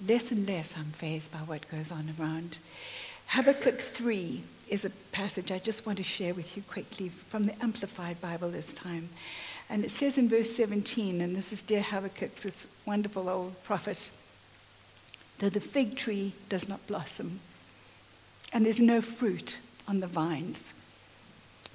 Less 0.06 0.30
and 0.30 0.46
less 0.46 0.76
I'm 0.76 0.92
fazed 0.92 1.32
by 1.32 1.38
what 1.38 1.68
goes 1.70 1.90
on 1.90 2.14
around. 2.20 2.58
Habakkuk 3.28 3.80
3 3.80 4.42
is 4.68 4.84
a 4.84 4.90
passage 5.12 5.50
I 5.50 5.58
just 5.58 5.86
want 5.86 5.96
to 5.96 6.04
share 6.04 6.34
with 6.34 6.58
you 6.58 6.62
quickly 6.62 7.08
from 7.08 7.44
the 7.44 7.62
Amplified 7.62 8.20
Bible 8.20 8.50
this 8.50 8.74
time. 8.74 9.08
And 9.70 9.82
it 9.82 9.90
says 9.90 10.18
in 10.18 10.28
verse 10.28 10.54
17, 10.54 11.22
and 11.22 11.34
this 11.34 11.54
is 11.54 11.62
dear 11.62 11.80
Habakkuk, 11.82 12.36
this 12.36 12.68
wonderful 12.84 13.30
old 13.30 13.62
prophet, 13.64 14.10
that 15.38 15.54
the 15.54 15.60
fig 15.60 15.96
tree 15.96 16.34
does 16.50 16.68
not 16.68 16.86
blossom 16.86 17.40
and 18.52 18.66
there's 18.66 18.80
no 18.80 19.00
fruit 19.00 19.58
on 19.88 20.00
the 20.00 20.06
vines 20.06 20.74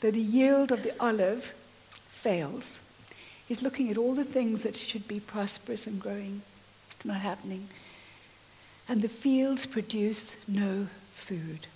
that 0.01 0.13
the 0.13 0.21
yield 0.21 0.71
of 0.71 0.83
the 0.83 0.93
olive 0.99 1.53
fails. 2.09 2.81
He's 3.47 3.63
looking 3.63 3.89
at 3.89 3.97
all 3.97 4.15
the 4.15 4.23
things 4.23 4.63
that 4.63 4.75
should 4.75 5.07
be 5.07 5.19
prosperous 5.19 5.88
and 5.88 5.99
growing. 5.99 6.41
It's 6.91 7.05
not 7.05 7.21
happening. 7.21 7.67
And 8.88 9.01
the 9.01 9.09
fields 9.09 9.65
produce 9.65 10.35
no 10.47 10.88
food. 11.12 11.67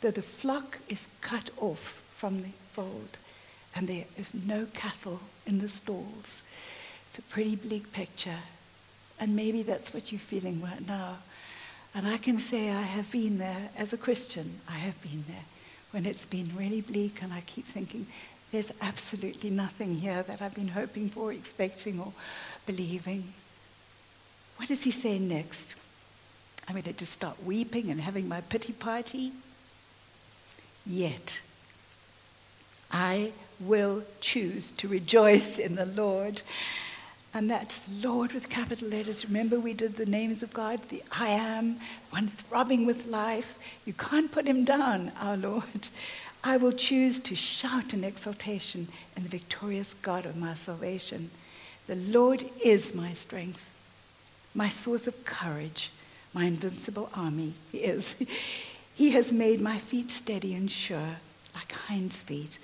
That 0.00 0.14
the 0.14 0.22
flock 0.22 0.78
is 0.88 1.08
cut 1.20 1.50
off 1.56 2.02
from 2.14 2.42
the 2.42 2.50
fold 2.70 3.18
and 3.74 3.88
there 3.88 4.04
is 4.16 4.34
no 4.34 4.66
cattle 4.74 5.20
in 5.46 5.58
the 5.58 5.68
stalls. 5.68 6.42
It's 7.08 7.18
a 7.18 7.22
pretty 7.22 7.56
bleak 7.56 7.92
picture. 7.92 8.40
And 9.18 9.36
maybe 9.36 9.62
that's 9.62 9.94
what 9.94 10.12
you're 10.12 10.18
feeling 10.18 10.60
right 10.60 10.86
now. 10.86 11.18
And 11.94 12.06
I 12.06 12.16
can 12.16 12.38
say 12.38 12.70
I 12.70 12.82
have 12.82 13.12
been 13.12 13.38
there 13.38 13.70
as 13.76 13.92
a 13.92 13.98
Christian. 13.98 14.60
I 14.68 14.78
have 14.78 15.00
been 15.02 15.24
there 15.28 15.44
when 15.92 16.04
it's 16.04 16.26
been 16.26 16.50
really 16.56 16.80
bleak 16.80 17.22
and 17.22 17.32
I 17.32 17.42
keep 17.42 17.66
thinking, 17.66 18.06
there's 18.50 18.72
absolutely 18.82 19.50
nothing 19.50 19.96
here 19.96 20.22
that 20.24 20.42
I've 20.42 20.54
been 20.54 20.68
hoping 20.68 21.08
for, 21.08 21.32
expecting, 21.32 22.00
or 22.00 22.12
believing. 22.66 23.32
What 24.56 24.68
does 24.68 24.84
he 24.84 24.90
say 24.90 25.18
next? 25.18 25.74
I'm 26.68 26.74
going 26.74 26.84
to 26.84 26.92
just 26.92 27.12
start 27.12 27.42
weeping 27.44 27.90
and 27.90 28.00
having 28.00 28.28
my 28.28 28.40
pity 28.42 28.72
party. 28.72 29.32
Yet, 30.84 31.40
I 32.90 33.32
will 33.58 34.02
choose 34.20 34.70
to 34.72 34.88
rejoice 34.88 35.58
in 35.58 35.76
the 35.76 35.86
Lord. 35.86 36.42
And 37.34 37.50
that's 37.50 37.78
the 37.78 38.06
Lord 38.06 38.32
with 38.32 38.50
capital 38.50 38.88
letters. 38.88 39.24
Remember, 39.24 39.58
we 39.58 39.72
did 39.72 39.96
the 39.96 40.06
names 40.06 40.42
of 40.42 40.52
God, 40.52 40.80
the 40.90 41.02
I 41.18 41.28
am, 41.28 41.78
one 42.10 42.28
throbbing 42.28 42.84
with 42.84 43.06
life. 43.06 43.58
You 43.86 43.94
can't 43.94 44.30
put 44.30 44.46
him 44.46 44.64
down, 44.64 45.12
our 45.18 45.36
Lord. 45.36 45.88
I 46.44 46.58
will 46.58 46.72
choose 46.72 47.18
to 47.20 47.34
shout 47.34 47.94
in 47.94 48.04
exultation 48.04 48.88
in 49.16 49.22
the 49.22 49.28
victorious 49.30 49.94
God 49.94 50.26
of 50.26 50.36
my 50.36 50.54
salvation. 50.54 51.30
The 51.86 51.94
Lord 51.94 52.44
is 52.62 52.94
my 52.94 53.14
strength, 53.14 53.72
my 54.54 54.68
source 54.68 55.06
of 55.06 55.24
courage, 55.24 55.90
my 56.34 56.44
invincible 56.44 57.08
army. 57.14 57.54
He 57.70 57.78
is. 57.78 58.16
He 58.94 59.12
has 59.12 59.32
made 59.32 59.58
my 59.58 59.78
feet 59.78 60.10
steady 60.10 60.54
and 60.54 60.70
sure, 60.70 61.16
like 61.54 61.72
hinds' 61.72 62.20
feet, 62.20 62.58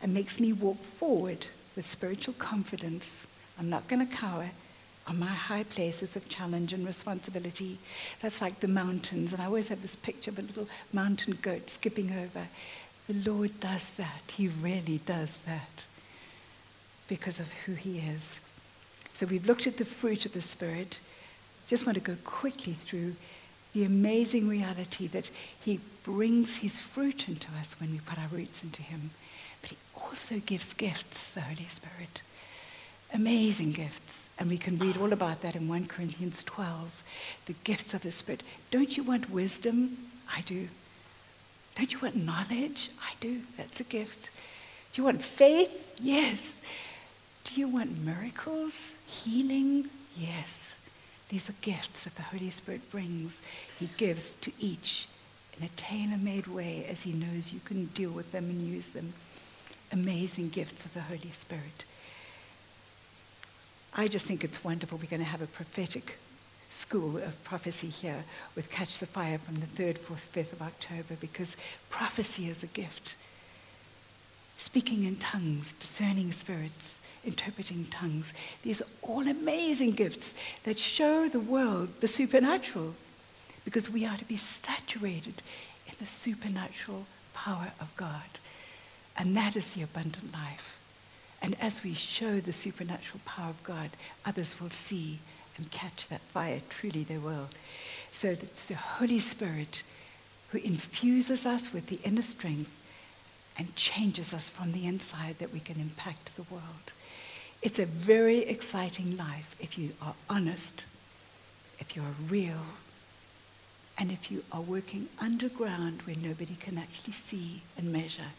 and 0.00 0.14
makes 0.14 0.38
me 0.38 0.52
walk 0.52 0.78
forward 0.78 1.48
with 1.74 1.84
spiritual 1.84 2.34
confidence 2.34 3.26
I'm 3.58 3.70
not 3.70 3.88
going 3.88 4.06
to 4.06 4.12
cower 4.12 4.50
on 5.06 5.18
my 5.18 5.26
high 5.26 5.64
places 5.64 6.16
of 6.16 6.28
challenge 6.28 6.72
and 6.72 6.86
responsibility. 6.86 7.78
That's 8.22 8.40
like 8.40 8.60
the 8.60 8.68
mountains. 8.68 9.32
And 9.32 9.42
I 9.42 9.46
always 9.46 9.68
have 9.68 9.82
this 9.82 9.96
picture 9.96 10.30
of 10.30 10.38
a 10.38 10.42
little 10.42 10.68
mountain 10.92 11.38
goat 11.42 11.68
skipping 11.68 12.12
over. 12.12 12.48
The 13.06 13.30
Lord 13.30 13.60
does 13.60 13.90
that. 13.92 14.32
He 14.34 14.48
really 14.48 15.00
does 15.04 15.38
that 15.38 15.84
because 17.06 17.38
of 17.38 17.52
who 17.52 17.74
He 17.74 17.98
is. 17.98 18.40
So 19.12 19.26
we've 19.26 19.46
looked 19.46 19.66
at 19.66 19.76
the 19.76 19.84
fruit 19.84 20.24
of 20.24 20.32
the 20.32 20.40
Spirit. 20.40 20.98
Just 21.66 21.86
want 21.86 21.96
to 21.96 22.00
go 22.00 22.16
quickly 22.24 22.72
through 22.72 23.14
the 23.74 23.84
amazing 23.84 24.48
reality 24.48 25.06
that 25.08 25.30
He 25.60 25.80
brings 26.02 26.58
His 26.58 26.80
fruit 26.80 27.28
into 27.28 27.48
us 27.60 27.78
when 27.78 27.92
we 27.92 27.98
put 27.98 28.18
our 28.18 28.28
roots 28.28 28.64
into 28.64 28.82
Him. 28.82 29.10
But 29.60 29.70
He 29.70 29.76
also 29.94 30.38
gives 30.38 30.72
gifts, 30.72 31.30
the 31.30 31.42
Holy 31.42 31.68
Spirit 31.68 32.22
amazing 33.12 33.72
gifts. 33.72 34.30
And 34.38 34.48
we 34.48 34.58
can 34.58 34.78
read 34.78 34.96
all 34.96 35.12
about 35.12 35.42
that 35.42 35.56
in 35.56 35.68
1 35.68 35.86
Corinthians 35.86 36.42
12. 36.42 37.02
The 37.46 37.54
gifts 37.64 37.94
of 37.94 38.02
the 38.02 38.10
Spirit. 38.10 38.42
Don't 38.70 38.96
you 38.96 39.02
want 39.02 39.30
wisdom? 39.30 39.98
I 40.34 40.40
do. 40.42 40.68
Don't 41.76 41.92
you 41.92 41.98
want 41.98 42.16
knowledge? 42.16 42.90
I 43.02 43.12
do. 43.20 43.40
That's 43.56 43.80
a 43.80 43.84
gift. 43.84 44.30
Do 44.92 45.02
you 45.02 45.04
want 45.04 45.22
faith? 45.22 45.98
Yes. 46.00 46.60
Do 47.44 47.60
you 47.60 47.68
want 47.68 48.04
miracles? 48.04 48.94
Healing? 49.06 49.90
Yes. 50.16 50.78
These 51.28 51.50
are 51.50 51.54
gifts 51.62 52.04
that 52.04 52.16
the 52.16 52.22
Holy 52.22 52.50
Spirit 52.50 52.90
brings. 52.90 53.42
He 53.78 53.88
gives 53.96 54.36
to 54.36 54.52
each 54.60 55.08
in 55.58 55.64
a 55.64 55.68
tailor 55.70 56.16
made 56.16 56.46
way 56.46 56.86
as 56.88 57.02
He 57.02 57.12
knows 57.12 57.52
you 57.52 57.60
can 57.64 57.86
deal 57.86 58.10
with 58.10 58.32
them 58.32 58.44
and 58.44 58.66
use 58.66 58.90
them. 58.90 59.14
Amazing 59.92 60.50
gifts 60.50 60.84
of 60.84 60.94
the 60.94 61.02
Holy 61.02 61.30
Spirit. 61.32 61.84
I 63.96 64.08
just 64.08 64.26
think 64.26 64.42
it's 64.42 64.64
wonderful. 64.64 64.98
We're 64.98 65.08
going 65.08 65.22
to 65.22 65.28
have 65.28 65.42
a 65.42 65.46
prophetic 65.46 66.18
school 66.68 67.16
of 67.18 67.42
prophecy 67.44 67.86
here 67.86 68.24
with 68.56 68.70
Catch 68.70 68.98
the 68.98 69.06
Fire 69.06 69.38
from 69.38 69.56
the 69.56 69.66
3rd, 69.66 69.98
4th, 69.98 70.26
5th 70.32 70.52
of 70.52 70.62
October 70.62 71.14
because 71.20 71.56
prophecy 71.90 72.48
is 72.48 72.64
a 72.64 72.66
gift. 72.66 73.14
Speaking 74.56 75.04
in 75.04 75.16
tongues, 75.16 75.72
discerning 75.72 76.32
spirits, 76.32 77.06
interpreting 77.24 77.86
tongues. 77.90 78.32
These 78.62 78.82
are 78.82 78.88
all 79.02 79.28
amazing 79.28 79.92
gifts 79.92 80.34
that 80.64 80.78
show 80.78 81.28
the 81.28 81.40
world 81.40 82.00
the 82.00 82.08
supernatural 82.08 82.94
because 83.64 83.88
we 83.88 84.04
are 84.04 84.16
to 84.16 84.24
be 84.24 84.36
saturated 84.36 85.42
in 85.86 85.94
the 86.00 86.06
supernatural 86.06 87.06
power 87.32 87.72
of 87.80 87.94
God. 87.96 88.38
And 89.16 89.36
that 89.36 89.54
is 89.54 89.70
the 89.70 89.82
abundant 89.82 90.32
life. 90.32 90.80
And 91.44 91.60
as 91.60 91.84
we 91.84 91.92
show 91.92 92.40
the 92.40 92.54
supernatural 92.54 93.20
power 93.26 93.50
of 93.50 93.62
God, 93.62 93.90
others 94.24 94.58
will 94.58 94.70
see 94.70 95.18
and 95.58 95.70
catch 95.70 96.08
that 96.08 96.22
fire. 96.22 96.62
Truly, 96.70 97.04
they 97.04 97.18
will. 97.18 97.50
So 98.10 98.30
it's 98.30 98.64
the 98.64 98.76
Holy 98.76 99.20
Spirit 99.20 99.82
who 100.48 100.58
infuses 100.58 101.44
us 101.44 101.70
with 101.70 101.88
the 101.88 102.00
inner 102.02 102.22
strength 102.22 102.70
and 103.58 103.76
changes 103.76 104.32
us 104.32 104.48
from 104.48 104.72
the 104.72 104.86
inside 104.86 105.38
that 105.38 105.52
we 105.52 105.60
can 105.60 105.78
impact 105.78 106.34
the 106.34 106.44
world. 106.44 106.94
It's 107.60 107.78
a 107.78 107.84
very 107.84 108.38
exciting 108.38 109.18
life 109.18 109.54
if 109.60 109.76
you 109.76 109.90
are 110.00 110.14
honest, 110.30 110.86
if 111.78 111.94
you 111.94 112.00
are 112.00 112.14
real, 112.26 112.64
and 113.98 114.10
if 114.10 114.30
you 114.30 114.44
are 114.50 114.62
working 114.62 115.08
underground 115.20 116.00
where 116.02 116.16
nobody 116.16 116.54
can 116.54 116.78
actually 116.78 117.12
see 117.12 117.60
and 117.76 117.92
measure. 117.92 118.32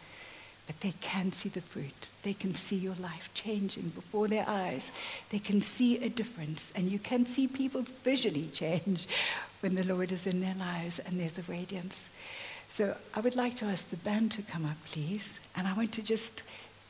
But 0.68 0.80
they 0.82 0.94
can 1.00 1.32
see 1.32 1.50
the 1.50 1.62
fruit. 1.62 2.08
They 2.24 2.34
can 2.34 2.56
see 2.56 2.76
your 2.76 2.96
life 2.96 3.30
changing 3.34 3.90
before 3.90 4.28
their 4.28 4.46
eyes. 4.48 4.92
They 5.30 5.40
can 5.40 5.62
see 5.62 6.04
a 6.04 6.10
difference. 6.10 6.74
And 6.76 6.92
you 6.92 6.98
can 6.98 7.26
see 7.26 7.48
people 7.48 7.84
visually 8.04 8.48
change 8.54 9.08
when 9.62 9.76
the 9.76 9.84
Lord 9.84 10.12
is 10.12 10.26
in 10.26 10.42
their 10.42 10.56
lives 10.56 11.00
and 11.00 11.20
there's 11.20 11.38
a 11.38 11.44
radiance. 11.44 12.10
So 12.68 12.98
I 13.14 13.20
would 13.20 13.36
like 13.36 13.56
to 13.58 13.66
ask 13.66 13.90
the 13.90 13.98
band 13.98 14.32
to 14.34 14.42
come 14.42 14.66
up, 14.66 14.84
please. 14.86 15.40
And 15.56 15.68
I 15.68 15.74
want 15.74 15.92
to 15.94 16.04
just 16.04 16.42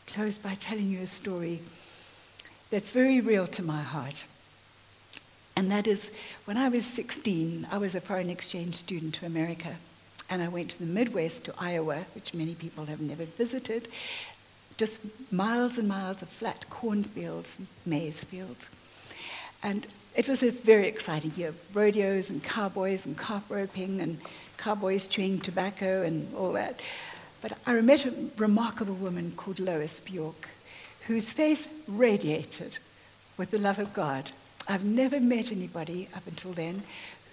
close 0.07 0.37
by 0.37 0.55
telling 0.55 0.89
you 0.89 1.01
a 1.01 1.07
story 1.07 1.61
that's 2.69 2.89
very 2.89 3.19
real 3.19 3.47
to 3.47 3.63
my 3.63 3.81
heart. 3.81 4.25
And 5.55 5.71
that 5.71 5.87
is 5.87 6.11
when 6.45 6.57
I 6.57 6.69
was 6.69 6.85
16, 6.85 7.67
I 7.71 7.77
was 7.77 7.95
a 7.95 8.01
foreign 8.01 8.29
exchange 8.29 8.75
student 8.75 9.15
to 9.15 9.25
America. 9.25 9.75
And 10.29 10.41
I 10.41 10.47
went 10.47 10.71
to 10.71 10.79
the 10.79 10.85
Midwest 10.85 11.45
to 11.45 11.53
Iowa, 11.59 12.05
which 12.15 12.33
many 12.33 12.55
people 12.55 12.85
have 12.85 13.01
never 13.01 13.25
visited, 13.25 13.87
just 14.77 15.01
miles 15.31 15.77
and 15.77 15.87
miles 15.87 16.21
of 16.21 16.29
flat 16.29 16.69
cornfields, 16.69 17.59
maize 17.85 18.23
fields. 18.23 18.69
And 19.63 19.87
it 20.15 20.27
was 20.27 20.43
a 20.43 20.51
very 20.51 20.87
exciting 20.87 21.33
year 21.35 21.53
rodeos 21.73 22.29
and 22.29 22.43
cowboys 22.43 23.05
and 23.05 23.17
calf 23.17 23.49
roping 23.49 24.01
and 24.01 24.19
cowboys 24.57 25.07
chewing 25.07 25.39
tobacco 25.39 26.03
and 26.03 26.33
all 26.35 26.53
that. 26.53 26.81
But 27.41 27.57
I 27.65 27.79
met 27.81 28.05
a 28.05 28.13
remarkable 28.37 28.95
woman 28.95 29.33
called 29.35 29.59
Lois 29.59 29.99
Bjork, 29.99 30.49
whose 31.07 31.31
face 31.31 31.67
radiated 31.87 32.79
with 33.37 33.51
the 33.51 33.59
love 33.59 33.79
of 33.79 33.93
God. 33.93 34.31
I've 34.67 34.83
never 34.83 35.19
met 35.19 35.51
anybody 35.51 36.09
up 36.15 36.25
until 36.25 36.53
then 36.53 36.83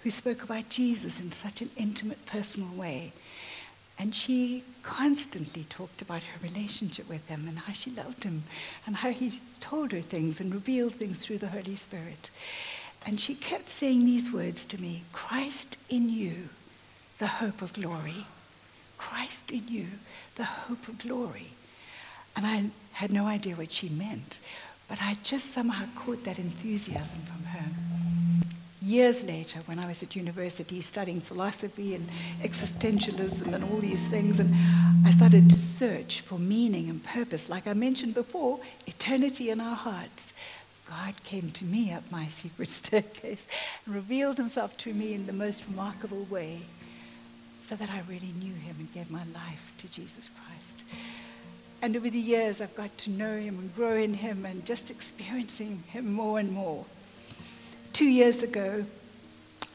who 0.03 0.09
spoke 0.09 0.43
about 0.43 0.69
Jesus 0.69 1.19
in 1.21 1.31
such 1.31 1.61
an 1.61 1.69
intimate, 1.77 2.25
personal 2.25 2.69
way. 2.75 3.13
And 3.97 4.13
she 4.13 4.63
constantly 4.81 5.63
talked 5.63 6.01
about 6.01 6.23
her 6.23 6.39
relationship 6.41 7.07
with 7.07 7.27
him 7.29 7.47
and 7.47 7.59
how 7.59 7.73
she 7.73 7.91
loved 7.91 8.23
him 8.23 8.43
and 8.85 8.97
how 8.97 9.11
he 9.11 9.39
told 9.59 9.91
her 9.91 10.01
things 10.01 10.41
and 10.41 10.53
revealed 10.53 10.93
things 10.93 11.23
through 11.23 11.37
the 11.37 11.47
Holy 11.47 11.75
Spirit. 11.75 12.29
And 13.05 13.19
she 13.19 13.35
kept 13.35 13.69
saying 13.69 14.05
these 14.05 14.31
words 14.31 14.65
to 14.65 14.81
me 14.81 15.03
Christ 15.13 15.77
in 15.89 16.09
you, 16.09 16.49
the 17.19 17.27
hope 17.27 17.61
of 17.61 17.73
glory. 17.73 18.25
Christ 18.97 19.51
in 19.51 19.67
you, 19.67 19.87
the 20.35 20.45
hope 20.45 20.87
of 20.87 20.97
glory. 20.99 21.51
And 22.35 22.45
I 22.45 22.65
had 22.93 23.11
no 23.11 23.27
idea 23.27 23.55
what 23.55 23.71
she 23.71 23.89
meant, 23.89 24.39
but 24.87 24.99
I 25.01 25.17
just 25.23 25.51
somehow 25.51 25.85
caught 25.95 26.23
that 26.23 26.39
enthusiasm 26.39 27.19
from 27.19 27.45
her 27.45 27.65
years 28.83 29.23
later, 29.23 29.59
when 29.65 29.79
I 29.79 29.87
was 29.87 30.03
at 30.03 30.15
university 30.15 30.81
studying 30.81 31.21
philosophy 31.21 31.95
and 31.95 32.07
existentialism 32.41 33.53
and 33.53 33.63
all 33.63 33.77
these 33.77 34.07
things, 34.07 34.39
and 34.39 34.53
I 35.05 35.11
started 35.11 35.49
to 35.49 35.59
search 35.59 36.21
for 36.21 36.37
meaning 36.37 36.89
and 36.89 37.03
purpose. 37.03 37.49
Like 37.49 37.65
I 37.65 37.73
mentioned 37.73 38.13
before, 38.13 38.59
eternity 38.85 39.49
in 39.49 39.61
our 39.61 39.75
hearts. 39.75 40.33
God 40.85 41.23
came 41.23 41.51
to 41.51 41.65
me 41.65 41.93
up 41.93 42.03
my 42.11 42.27
secret 42.29 42.69
staircase 42.69 43.47
and 43.85 43.95
revealed 43.95 44.37
himself 44.37 44.75
to 44.77 44.93
me 44.93 45.13
in 45.13 45.25
the 45.25 45.33
most 45.33 45.65
remarkable 45.67 46.25
way 46.29 46.59
so 47.61 47.75
that 47.75 47.89
I 47.89 48.01
really 48.09 48.33
knew 48.39 48.53
him 48.53 48.75
and 48.79 48.93
gave 48.93 49.09
my 49.09 49.23
life 49.33 49.71
to 49.77 49.89
Jesus 49.89 50.29
Christ. 50.29 50.83
And 51.81 51.95
over 51.95 52.09
the 52.09 52.19
years, 52.19 52.59
I've 52.59 52.75
got 52.75 52.97
to 52.99 53.09
know 53.09 53.37
him 53.37 53.59
and 53.59 53.75
grow 53.75 53.95
in 53.95 54.15
him 54.15 54.45
and 54.45 54.65
just 54.65 54.91
experiencing 54.91 55.83
him 55.87 56.11
more 56.13 56.39
and 56.39 56.51
more 56.51 56.85
two 57.93 58.05
years 58.05 58.41
ago, 58.41 58.83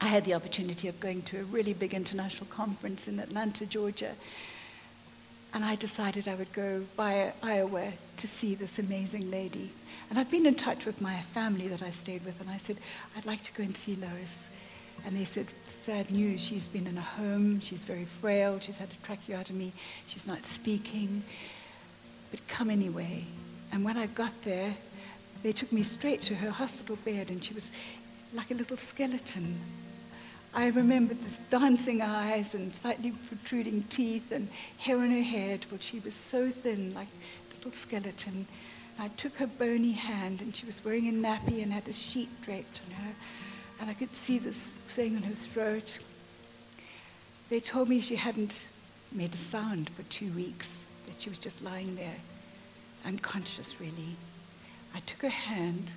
I 0.01 0.07
had 0.07 0.25
the 0.25 0.33
opportunity 0.33 0.87
of 0.87 0.99
going 0.99 1.23
to 1.23 1.39
a 1.39 1.43
really 1.43 1.73
big 1.73 1.93
international 1.93 2.47
conference 2.47 3.07
in 3.07 3.19
Atlanta, 3.19 3.65
Georgia. 3.65 4.11
And 5.53 5.65
I 5.65 5.75
decided 5.75 6.27
I 6.27 6.35
would 6.35 6.53
go 6.53 6.83
via 6.95 7.31
Iowa 7.41 7.93
to 8.17 8.27
see 8.27 8.55
this 8.55 8.77
amazing 8.77 9.31
lady. 9.31 9.71
And 10.09 10.19
I've 10.19 10.29
been 10.29 10.45
in 10.45 10.55
touch 10.55 10.85
with 10.85 11.01
my 11.01 11.21
family 11.21 11.67
that 11.69 11.81
I 11.81 11.91
stayed 11.91 12.25
with, 12.25 12.39
and 12.41 12.49
I 12.49 12.57
said, 12.57 12.77
I'd 13.17 13.25
like 13.25 13.41
to 13.43 13.53
go 13.53 13.63
and 13.63 13.75
see 13.75 13.95
Lois. 13.95 14.49
And 15.05 15.15
they 15.15 15.25
said, 15.25 15.47
sad 15.65 16.11
news, 16.11 16.43
she's 16.43 16.67
been 16.67 16.87
in 16.87 16.97
a 16.97 17.01
home, 17.01 17.61
she's 17.61 17.83
very 17.83 18.05
frail, 18.05 18.59
she's 18.59 18.77
had 18.77 18.89
a 18.89 19.05
tracheotomy, 19.05 19.71
she's 20.07 20.27
not 20.27 20.43
speaking, 20.43 21.23
but 22.31 22.45
come 22.47 22.69
anyway. 22.69 23.23
And 23.71 23.85
when 23.85 23.97
I 23.97 24.07
got 24.07 24.41
there, 24.43 24.75
they 25.41 25.53
took 25.53 25.71
me 25.71 25.83
straight 25.83 26.21
to 26.23 26.35
her 26.35 26.51
hospital 26.51 26.97
bed, 27.05 27.29
and 27.29 27.43
she 27.43 27.53
was 27.53 27.71
like 28.33 28.51
a 28.51 28.55
little 28.55 28.77
skeleton. 28.77 29.59
I 30.53 30.67
remember 30.67 31.13
this 31.13 31.39
dancing 31.49 32.01
eyes 32.01 32.55
and 32.55 32.73
slightly 32.73 33.11
protruding 33.11 33.83
teeth 33.83 34.31
and 34.31 34.49
hair 34.77 34.97
on 34.97 35.11
her 35.11 35.21
head, 35.21 35.65
for 35.65 35.79
she 35.79 35.99
was 35.99 36.13
so 36.13 36.49
thin, 36.49 36.93
like 36.93 37.07
a 37.07 37.55
little 37.55 37.71
skeleton. 37.71 38.47
I 38.99 39.09
took 39.09 39.37
her 39.37 39.47
bony 39.47 39.91
hand, 39.91 40.41
and 40.41 40.55
she 40.55 40.65
was 40.65 40.83
wearing 40.83 41.07
a 41.07 41.11
nappy 41.11 41.61
and 41.61 41.71
had 41.71 41.87
a 41.87 41.93
sheet 41.93 42.29
draped 42.41 42.81
on 42.85 43.03
her, 43.03 43.11
and 43.79 43.89
I 43.89 43.93
could 43.93 44.13
see 44.13 44.39
this 44.39 44.71
thing 44.89 45.15
on 45.15 45.23
her 45.23 45.35
throat. 45.35 45.99
They 47.49 47.59
told 47.59 47.89
me 47.89 48.01
she 48.01 48.15
hadn't 48.15 48.65
made 49.11 49.33
a 49.33 49.37
sound 49.37 49.89
for 49.89 50.03
two 50.03 50.31
weeks, 50.33 50.85
that 51.05 51.21
she 51.21 51.29
was 51.29 51.39
just 51.39 51.63
lying 51.63 51.95
there, 51.95 52.17
unconscious 53.05 53.79
really. 53.79 54.15
I 54.93 54.99
took 55.01 55.21
her 55.21 55.29
hand 55.29 55.93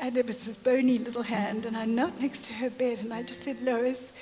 and 0.00 0.16
it 0.16 0.26
was 0.26 0.46
this 0.46 0.56
bony 0.56 0.98
little 0.98 1.22
hand, 1.22 1.66
and 1.66 1.76
I 1.76 1.84
knelt 1.84 2.20
next 2.20 2.44
to 2.46 2.52
her 2.54 2.70
bed, 2.70 3.00
and 3.00 3.12
I 3.12 3.22
just 3.22 3.42
said, 3.42 3.60
Lois, 3.60 4.12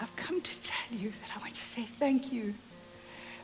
I've 0.00 0.14
come 0.16 0.40
to 0.40 0.62
tell 0.62 0.98
you 0.98 1.10
that 1.10 1.36
I 1.36 1.40
want 1.40 1.54
to 1.54 1.60
say 1.60 1.82
thank 1.82 2.32
you 2.32 2.54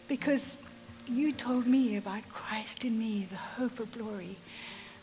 because 0.08 0.62
you 1.08 1.32
told 1.32 1.66
me 1.66 1.96
about 1.96 2.28
Christ 2.32 2.84
in 2.84 2.98
me, 2.98 3.26
the 3.30 3.36
hope 3.36 3.78
of 3.80 3.92
glory. 3.92 4.36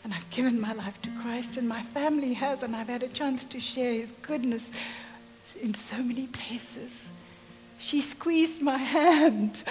And 0.02 0.12
I've 0.12 0.28
given 0.30 0.60
my 0.60 0.72
life 0.72 1.00
to 1.02 1.10
Christ, 1.22 1.56
and 1.56 1.68
my 1.68 1.82
family 1.82 2.34
has, 2.34 2.62
and 2.62 2.76
I've 2.76 2.88
had 2.88 3.02
a 3.02 3.08
chance 3.08 3.44
to 3.44 3.60
share 3.60 3.94
his 3.94 4.12
goodness 4.12 4.72
in 5.60 5.72
so 5.74 5.96
many 5.96 6.26
places. 6.26 7.10
She 7.78 8.00
squeezed 8.00 8.60
my 8.60 8.76
hand. 8.76 9.62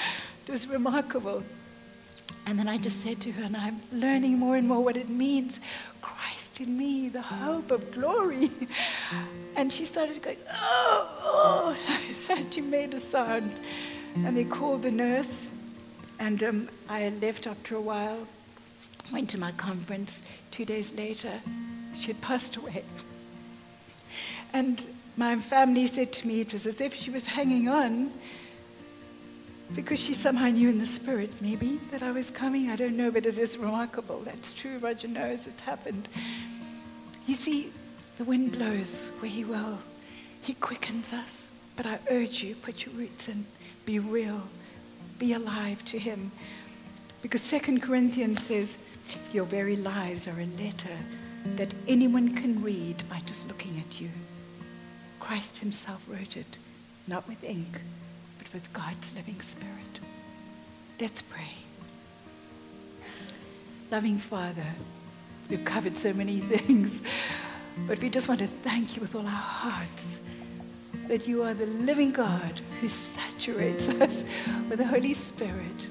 It 0.48 0.52
was 0.52 0.68
remarkable. 0.68 1.44
And 2.46 2.60
then 2.60 2.68
I 2.68 2.78
just 2.78 3.02
said 3.02 3.22
to 3.22 3.32
her, 3.32 3.44
and 3.44 3.56
I'm 3.56 3.80
learning 3.92 4.40
more 4.40 4.58
and 4.58 4.68
more 4.68 4.84
what 4.84 4.98
it 4.98 5.10
means 5.10 5.60
In 6.60 6.78
me, 6.78 7.10
the 7.10 7.22
hope 7.22 7.72
of 7.72 7.92
glory. 7.92 8.50
And 9.56 9.72
she 9.72 9.86
started 9.86 10.22
going, 10.22 10.38
oh, 10.52 11.20
oh. 11.22 11.78
And 12.30 12.54
she 12.54 12.62
made 12.62 12.94
a 12.94 13.00
sound. 13.00 13.52
And 14.16 14.36
they 14.36 14.44
called 14.44 14.84
the 14.84 14.92
nurse. 14.92 15.50
And 16.20 16.44
um, 16.44 16.70
I 16.90 17.10
left 17.22 17.48
after 17.48 17.76
a 17.76 17.82
while, 17.82 18.28
went 19.12 19.30
to 19.32 19.40
my 19.40 19.52
conference. 19.54 20.22
Two 20.52 20.66
days 20.66 20.96
later, 20.96 21.42
she 21.96 22.08
had 22.08 22.22
passed 22.22 22.56
away. 22.56 22.84
And 24.54 24.86
my 25.18 25.36
family 25.38 25.88
said 25.88 26.14
to 26.14 26.28
me 26.28 26.42
it 26.42 26.54
was 26.54 26.66
as 26.66 26.82
if 26.82 26.94
she 26.94 27.12
was 27.12 27.28
hanging 27.28 27.70
on 27.70 28.12
because 29.76 30.00
she 30.04 30.14
somehow 30.14 30.48
knew 30.48 30.70
in 30.70 30.78
the 30.78 30.86
spirit, 30.86 31.32
maybe, 31.42 31.80
that 31.92 32.04
I 32.04 32.12
was 32.12 32.30
coming. 32.30 32.70
I 32.70 32.76
don't 32.76 32.96
know, 32.98 33.10
but 33.10 33.26
it 33.26 33.40
is 33.40 33.58
remarkable. 33.58 34.20
That's 34.20 34.52
true. 34.52 34.78
Roger 34.78 35.08
knows 35.08 35.48
it's 35.48 35.62
happened. 35.62 36.08
You 37.28 37.34
see, 37.36 37.72
The 38.18 38.24
wind 38.26 38.52
blows 38.52 39.10
where 39.20 39.32
He 39.32 39.44
will, 39.44 39.80
He 40.42 40.54
quickens 40.54 41.14
us. 41.14 41.52
But 41.76 41.88
I 41.88 41.98
urge 42.12 42.44
you, 42.44 42.54
put 42.56 42.86
your 42.86 42.94
roots 42.94 43.28
in, 43.28 43.46
be 43.86 43.98
real, 43.98 44.44
be 45.18 45.34
alive 45.34 45.84
to 45.86 45.98
Him. 45.98 46.32
Because 47.24 47.42
Second 47.42 47.82
Corinthians 47.82 48.44
says, 48.46 48.78
Your 49.32 49.46
very 49.46 49.76
lives 49.76 50.28
are 50.28 50.40
a 50.40 50.46
letter 50.64 50.98
that 51.56 51.74
anyone 51.88 52.36
can 52.36 52.62
read 52.62 53.02
by 53.10 53.20
just 53.20 53.48
looking 53.48 53.80
at 53.80 54.00
you. 54.00 54.10
Christ 55.20 55.58
Himself 55.60 56.06
wrote 56.08 56.38
it, 56.38 56.58
not 57.08 57.28
with 57.28 57.44
ink, 57.44 57.80
with 58.54 58.72
God's 58.72 59.16
living 59.16 59.42
Spirit. 59.42 59.74
Let's 61.02 61.22
pray. 61.22 61.54
Loving 63.92 64.18
Father, 64.18 64.66
we've 65.50 65.66
covered 65.66 65.98
so 65.98 66.14
many 66.14 66.40
things, 66.56 67.02
but 67.88 68.00
we 68.00 68.10
just 68.10 68.28
want 68.28 68.40
to 68.42 68.48
thank 68.48 68.96
you 68.96 69.02
with 69.02 69.16
all 69.16 69.26
our 69.26 69.32
hearts 69.32 70.22
that 71.08 71.28
you 71.28 71.44
are 71.44 71.54
the 71.54 71.66
living 71.66 72.12
God 72.12 72.60
who 72.80 72.88
saturates 72.88 73.90
us 74.02 74.24
with 74.70 74.80
the 74.80 74.86
Holy 74.86 75.14
Spirit. 75.14 75.88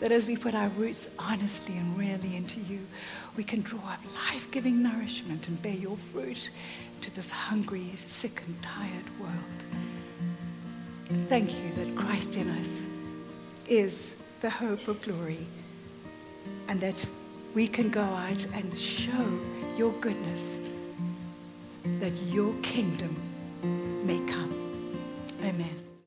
That 0.00 0.12
as 0.12 0.26
we 0.26 0.36
put 0.36 0.54
our 0.54 0.68
roots 0.68 1.08
honestly 1.18 1.76
and 1.76 1.98
really 1.98 2.36
into 2.36 2.60
you, 2.60 2.86
we 3.36 3.44
can 3.44 3.62
draw 3.62 3.80
up 3.80 4.00
life 4.14 4.50
giving 4.50 4.82
nourishment 4.82 5.48
and 5.48 5.60
bear 5.60 5.72
your 5.74 5.96
fruit 5.96 6.50
to 7.02 7.14
this 7.14 7.30
hungry, 7.30 7.92
sick, 7.96 8.42
and 8.46 8.62
tired 8.62 9.20
world. 9.20 9.97
Thank 11.08 11.50
you 11.54 11.72
that 11.76 11.96
Christ 11.96 12.36
in 12.36 12.50
us 12.50 12.84
is 13.66 14.16
the 14.42 14.50
hope 14.50 14.88
of 14.88 15.00
glory 15.00 15.46
and 16.68 16.80
that 16.80 17.04
we 17.54 17.66
can 17.66 17.88
go 17.88 18.02
out 18.02 18.46
and 18.52 18.78
show 18.78 19.26
your 19.76 19.92
goodness, 20.00 20.60
that 22.00 22.12
your 22.24 22.52
kingdom 22.62 23.16
may 24.04 24.18
come. 24.30 24.52
Amen. 25.42 25.87